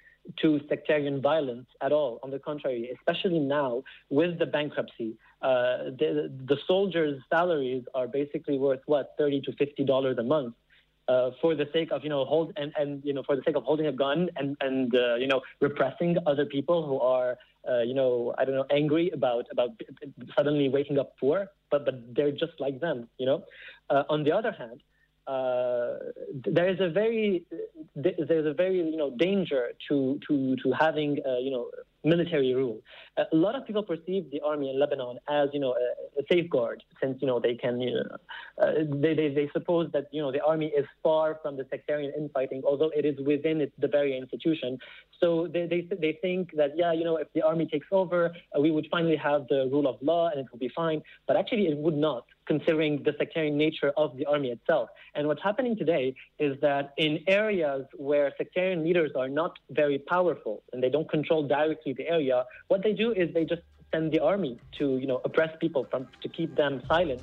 to 0.42 0.60
sectarian 0.68 1.22
violence 1.22 1.66
at 1.80 1.92
all. 1.92 2.18
On 2.22 2.30
the 2.30 2.38
contrary, 2.38 2.90
especially 2.96 3.38
now 3.38 3.82
with 4.10 4.38
the 4.38 4.46
bankruptcy, 4.46 5.16
uh, 5.42 5.84
the, 5.98 6.30
the 6.46 6.56
soldiers' 6.66 7.20
salaries 7.32 7.84
are 7.94 8.08
basically 8.08 8.58
worth 8.58 8.80
what 8.86 9.14
thirty 9.16 9.40
to 9.42 9.52
fifty 9.52 9.84
dollars 9.84 10.18
a 10.18 10.22
month. 10.22 10.54
Uh, 11.08 11.30
for 11.40 11.56
the 11.56 11.68
sake 11.72 11.90
of 11.90 12.04
you 12.04 12.08
know 12.08 12.24
hold 12.24 12.52
and, 12.56 12.72
and 12.78 13.02
you 13.04 13.12
know 13.12 13.22
for 13.24 13.34
the 13.34 13.42
sake 13.44 13.56
of 13.56 13.64
holding 13.64 13.86
a 13.86 13.92
gun 13.92 14.28
and 14.36 14.56
and 14.60 14.94
uh, 14.94 15.16
you 15.16 15.26
know 15.26 15.40
repressing 15.60 16.16
other 16.24 16.46
people 16.46 16.86
who 16.86 17.00
are 17.00 17.36
uh, 17.68 17.80
you 17.80 17.94
know 17.94 18.32
I 18.38 18.44
don't 18.44 18.54
know 18.54 18.66
angry 18.70 19.10
about 19.10 19.46
about 19.50 19.70
suddenly 20.36 20.68
waking 20.68 20.98
up 21.00 21.18
poor 21.18 21.48
but 21.68 21.84
but 21.84 22.14
they're 22.14 22.30
just 22.30 22.52
like 22.60 22.80
them 22.80 23.08
you 23.18 23.26
know 23.26 23.42
uh, 23.90 24.04
on 24.08 24.24
the 24.24 24.32
other 24.32 24.52
hand 24.52 24.82
uh, 25.26 25.94
there 26.56 26.68
is 26.68 26.80
a 26.80 26.88
very 26.88 27.44
there's 27.94 28.46
a 28.46 28.54
very 28.54 28.78
you 28.78 28.96
know 28.96 29.10
danger 29.16 29.72
to 29.88 30.18
to 30.26 30.56
to 30.62 30.72
having 30.72 31.18
uh, 31.26 31.38
you 31.38 31.50
know 31.50 31.70
military 32.04 32.54
rule. 32.54 32.80
A 33.32 33.36
lot 33.36 33.54
of 33.54 33.66
people 33.66 33.82
perceive 33.82 34.30
the 34.30 34.40
army 34.40 34.70
in 34.70 34.78
Lebanon 34.78 35.18
as 35.28 35.48
you 35.52 35.60
know 35.60 35.74
a, 35.74 36.20
a 36.20 36.24
safeguard, 36.30 36.82
since 37.02 37.18
you 37.20 37.26
know 37.26 37.38
they 37.40 37.54
can 37.54 37.80
you 37.80 37.94
know 37.94 38.16
uh, 38.62 38.72
they, 39.02 39.14
they 39.14 39.28
they 39.28 39.48
suppose 39.52 39.90
that 39.92 40.06
you 40.12 40.22
know 40.22 40.32
the 40.32 40.42
army 40.42 40.66
is 40.66 40.86
far 41.02 41.38
from 41.42 41.56
the 41.56 41.66
sectarian 41.70 42.12
infighting, 42.16 42.62
although 42.64 42.90
it 42.94 43.04
is 43.04 43.18
within 43.24 43.60
it, 43.60 43.72
the 43.78 43.88
very 43.88 44.16
institution. 44.16 44.78
So 45.20 45.48
they, 45.52 45.66
they 45.66 45.88
they 46.00 46.18
think 46.22 46.52
that 46.56 46.76
yeah 46.76 46.92
you 46.92 47.04
know 47.04 47.16
if 47.16 47.28
the 47.34 47.42
army 47.42 47.66
takes 47.66 47.88
over, 47.92 48.32
uh, 48.56 48.60
we 48.60 48.70
would 48.70 48.86
finally 48.90 49.16
have 49.16 49.46
the 49.48 49.68
rule 49.72 49.86
of 49.88 49.96
law 50.00 50.28
and 50.30 50.40
it 50.40 50.46
will 50.50 50.58
be 50.58 50.72
fine. 50.74 51.02
But 51.26 51.36
actually, 51.36 51.66
it 51.68 51.76
would 51.76 51.96
not 51.96 52.24
considering 52.46 53.00
the 53.04 53.14
sectarian 53.16 53.56
nature 53.56 53.92
of 53.96 54.16
the 54.16 54.26
army 54.26 54.48
itself. 54.48 54.90
And 55.14 55.28
what's 55.28 55.42
happening 55.42 55.76
today 55.76 56.14
is 56.40 56.60
that 56.62 56.94
in 56.96 57.20
areas 57.28 57.84
where 57.96 58.32
sectarian 58.36 58.82
leaders 58.82 59.12
are 59.16 59.28
not 59.28 59.52
very 59.70 59.98
powerful 59.98 60.64
and 60.72 60.82
they 60.82 60.88
don't 60.88 61.08
control 61.08 61.46
directly 61.46 61.92
the 61.92 62.08
area, 62.08 62.44
what 62.66 62.82
they 62.82 62.92
do 62.92 63.09
is 63.12 63.32
they 63.32 63.44
just 63.44 63.62
send 63.92 64.12
the 64.12 64.20
army 64.20 64.58
to, 64.78 64.84
you 64.84 65.06
know, 65.06 65.20
oppress 65.24 65.50
people 65.60 65.84
from 65.90 66.06
to 66.22 66.28
keep 66.28 66.56
them 66.56 66.80
silent. 66.88 67.22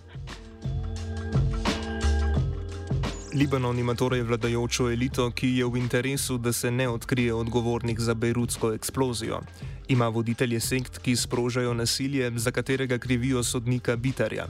Libanon 3.33 3.79
ima 3.79 3.93
torej 3.93 4.21
vladajočo 4.21 4.89
elito, 4.89 5.31
ki 5.31 5.47
je 5.57 5.65
v 5.65 5.77
interesu, 5.77 6.37
da 6.37 6.53
se 6.53 6.71
ne 6.71 6.87
odkrije 6.89 7.33
odgovornih 7.33 7.99
za 7.99 8.13
bejrutsko 8.13 8.73
eksplozijo. 8.73 9.39
Ima 9.87 10.07
voditelje 10.07 10.59
sekt, 10.59 10.97
ki 10.97 11.15
sprožajo 11.15 11.73
nasilje, 11.73 12.31
za 12.35 12.51
katerega 12.51 12.97
krivijo 12.97 13.43
sodnika 13.43 13.95
Bitarja. 13.95 14.47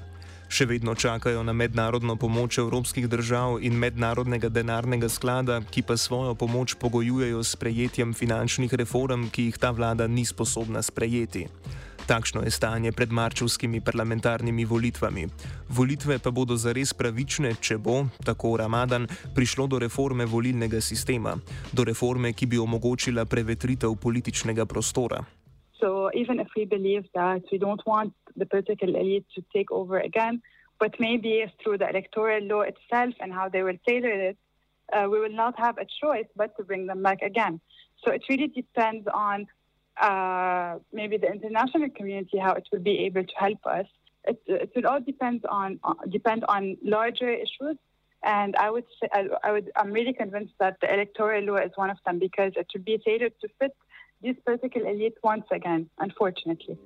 Še 0.48 0.64
vedno 0.66 0.96
čakajo 0.96 1.44
na 1.44 1.52
mednarodno 1.54 2.16
pomoč 2.16 2.58
evropskih 2.58 3.10
držav 3.12 3.60
in 3.60 3.76
mednarodnega 3.76 4.48
denarnega 4.50 5.10
sklada, 5.12 5.60
ki 5.60 5.84
pa 5.84 5.98
svojo 6.00 6.36
pomoč 6.40 6.78
pogojujejo 6.80 7.44
s 7.44 7.60
prejetjem 7.60 8.14
finančnih 8.16 8.74
reform, 8.74 9.28
ki 9.28 9.50
jih 9.50 9.58
ta 9.60 9.76
vlada 9.76 10.08
ni 10.08 10.24
sposobna 10.26 10.82
sprejeti. 10.82 11.48
Takšno 12.08 12.48
je 12.48 12.52
stanje 12.56 12.94
pred 12.96 13.12
marčevskimi 13.12 13.82
parlamentarnimi 13.84 14.64
volitvami. 14.64 15.28
Volitve 15.68 16.16
pa 16.24 16.32
bodo 16.32 16.56
zares 16.56 16.96
pravične, 16.96 17.60
če 17.60 17.76
bo, 17.78 18.08
tako 18.24 18.56
Ramadan, 18.56 19.12
prišlo 19.36 19.68
do 19.68 19.84
reforme 19.84 20.24
volilnega 20.24 20.80
sistema, 20.80 21.36
do 21.76 21.84
reforme, 21.84 22.32
ki 22.32 22.48
bi 22.48 22.56
omogočila 22.56 23.28
prevetritev 23.28 24.00
političnega 24.00 24.64
prostora. 24.66 25.20
So 25.76 26.08
even 26.16 26.40
if 26.40 26.48
we 26.56 26.64
believe 26.64 27.04
that 27.14 27.44
we 27.52 27.60
don't 27.60 27.84
want 27.84 28.16
the 28.38 28.46
political 28.46 28.96
elite 28.96 29.26
to 29.36 29.44
take 29.54 29.72
over 29.72 30.00
again, 30.00 30.42
but 30.80 31.00
maybe 31.00 31.46
through 31.62 31.78
the 31.80 31.90
electoral 31.90 32.44
law 32.44 32.62
itself 32.62 33.14
and 33.20 33.34
how 33.34 33.50
they 33.50 33.64
will 33.64 33.78
tailor 33.88 34.10
it, 34.30 34.38
uh, 34.94 35.08
we 35.10 35.20
will 35.20 35.36
not 35.44 35.58
have 35.60 35.78
a 35.78 35.86
choice 36.02 36.28
but 36.36 36.56
to 36.58 36.64
bring 36.64 36.86
them 36.88 37.04
back 37.04 37.22
again. 37.22 37.60
So 38.04 38.12
it 38.12 38.24
really 38.30 38.48
depends 38.48 39.08
on 39.14 39.48
uh, 40.00 40.78
maybe 40.94 41.18
the 41.18 41.28
international 41.28 41.90
community 41.90 42.38
how 42.38 42.54
it 42.54 42.68
will 42.72 42.80
be 42.80 43.00
able 43.00 43.24
to 43.24 43.36
help 43.36 43.66
us. 43.66 43.88
It, 44.26 44.40
it 44.46 44.72
will 44.76 44.88
all 44.88 45.00
depend 45.00 45.46
on 45.50 45.80
uh, 45.84 45.94
depend 46.10 46.44
on 46.48 46.78
larger 46.84 47.30
issues, 47.30 47.78
and 48.24 48.56
I 48.58 48.70
would 48.70 48.84
say 49.02 49.08
I, 49.12 49.28
I 49.44 49.52
would 49.54 49.72
I'm 49.76 49.92
really 49.92 50.14
convinced 50.14 50.54
that 50.60 50.78
the 50.82 50.94
electoral 50.94 51.44
law 51.44 51.56
is 51.56 51.72
one 51.76 51.90
of 51.90 51.98
them 52.06 52.20
because 52.20 52.52
it 52.58 52.68
should 52.72 52.84
be 52.84 52.98
tailored 52.98 53.34
to 53.42 53.48
fit 53.60 53.76
this 54.22 54.36
political 54.46 54.86
elite 54.86 55.18
once 55.24 55.46
again, 55.52 55.90
unfortunately. 56.00 56.78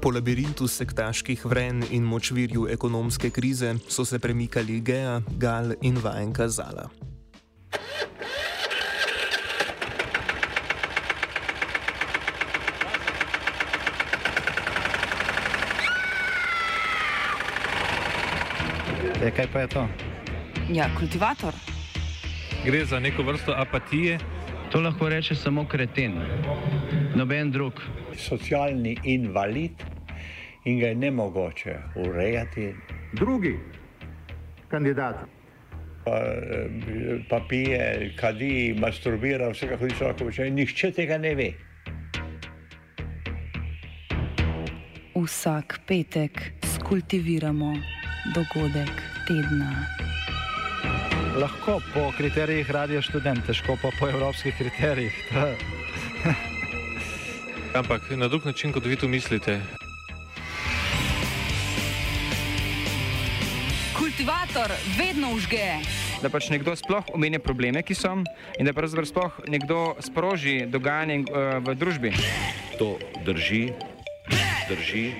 Po 0.00 0.10
labirintu 0.14 0.68
sektaških 0.68 1.42
vren 1.46 1.82
in 1.90 2.04
močvirju 2.06 2.68
ekonomske 2.70 3.30
krize 3.30 3.74
so 3.88 4.04
se 4.04 4.18
premikali 4.18 4.80
Gea, 4.80 5.20
Gal 5.36 5.72
in 5.82 5.98
Vajenka 6.02 6.48
Zala. 6.48 6.86
E, 19.22 19.30
kaj 19.36 19.46
pa 19.52 19.60
je 19.60 19.68
to? 19.68 19.88
Ja, 20.70 20.86
kultivator. 20.98 21.54
Gre 22.64 22.84
za 22.84 23.00
neko 23.00 23.22
vrsto 23.22 23.52
apatije. 23.56 24.18
To 24.72 24.80
lahko 24.80 25.08
reče 25.08 25.34
samo 25.34 25.66
kreten, 25.66 26.20
noben 27.16 27.50
drug. 27.50 27.72
Socialni 28.18 28.96
invalid 29.04 29.84
in 30.64 30.78
ga 30.78 30.86
je 30.86 30.94
ne 30.94 31.10
mogoče 31.10 31.76
urejati. 31.96 32.74
Drugi 33.12 33.56
kandidat. 34.68 35.16
Pa, 36.04 36.16
eh, 36.16 37.20
pa 37.28 37.40
pije, 37.48 38.12
kadi, 38.16 38.76
masturbira, 38.78 39.48
vse 39.48 39.68
kako 39.68 39.84
hoče 39.84 40.04
lahko 40.04 40.24
počne. 40.24 40.50
Nihče 40.50 40.90
tega 40.90 41.18
ne 41.18 41.34
ve. 41.34 41.52
Vsak 45.14 45.80
petek 45.86 46.52
skultiviramo 46.74 47.74
dogodek 48.34 49.02
tedna. 49.28 49.72
Lahko 51.40 51.80
po 51.94 52.12
kriterijih 52.16 52.70
radio 52.70 53.02
študent, 53.02 53.46
težko 53.46 53.76
pa 53.82 53.90
po 54.00 54.08
evropskih 54.08 54.54
kriterijih. 54.58 55.14
Ampak 57.74 58.10
na 58.10 58.28
drug 58.28 58.44
način, 58.44 58.72
kot 58.72 58.86
vi 58.86 58.96
tu 58.96 59.08
mislite. 59.08 59.60
Kultivator 63.98 64.72
vedno 64.98 65.32
užge. 65.34 65.76
Da 66.22 66.30
pač 66.30 66.48
nekdo 66.50 66.76
sploh 66.76 67.04
omenja 67.14 67.38
probleme, 67.38 67.82
ki 67.82 67.94
so, 67.94 68.14
in 68.58 68.66
da 68.66 68.72
pravzaprav 68.72 69.06
sploh 69.06 69.40
nekdo 69.48 69.94
sproži 70.00 70.66
dogajanje 70.66 71.18
uh, 71.28 71.58
v 71.62 71.74
družbi. 71.74 72.12
To 72.78 72.96
drži, 73.26 73.72
drži, 74.68 75.12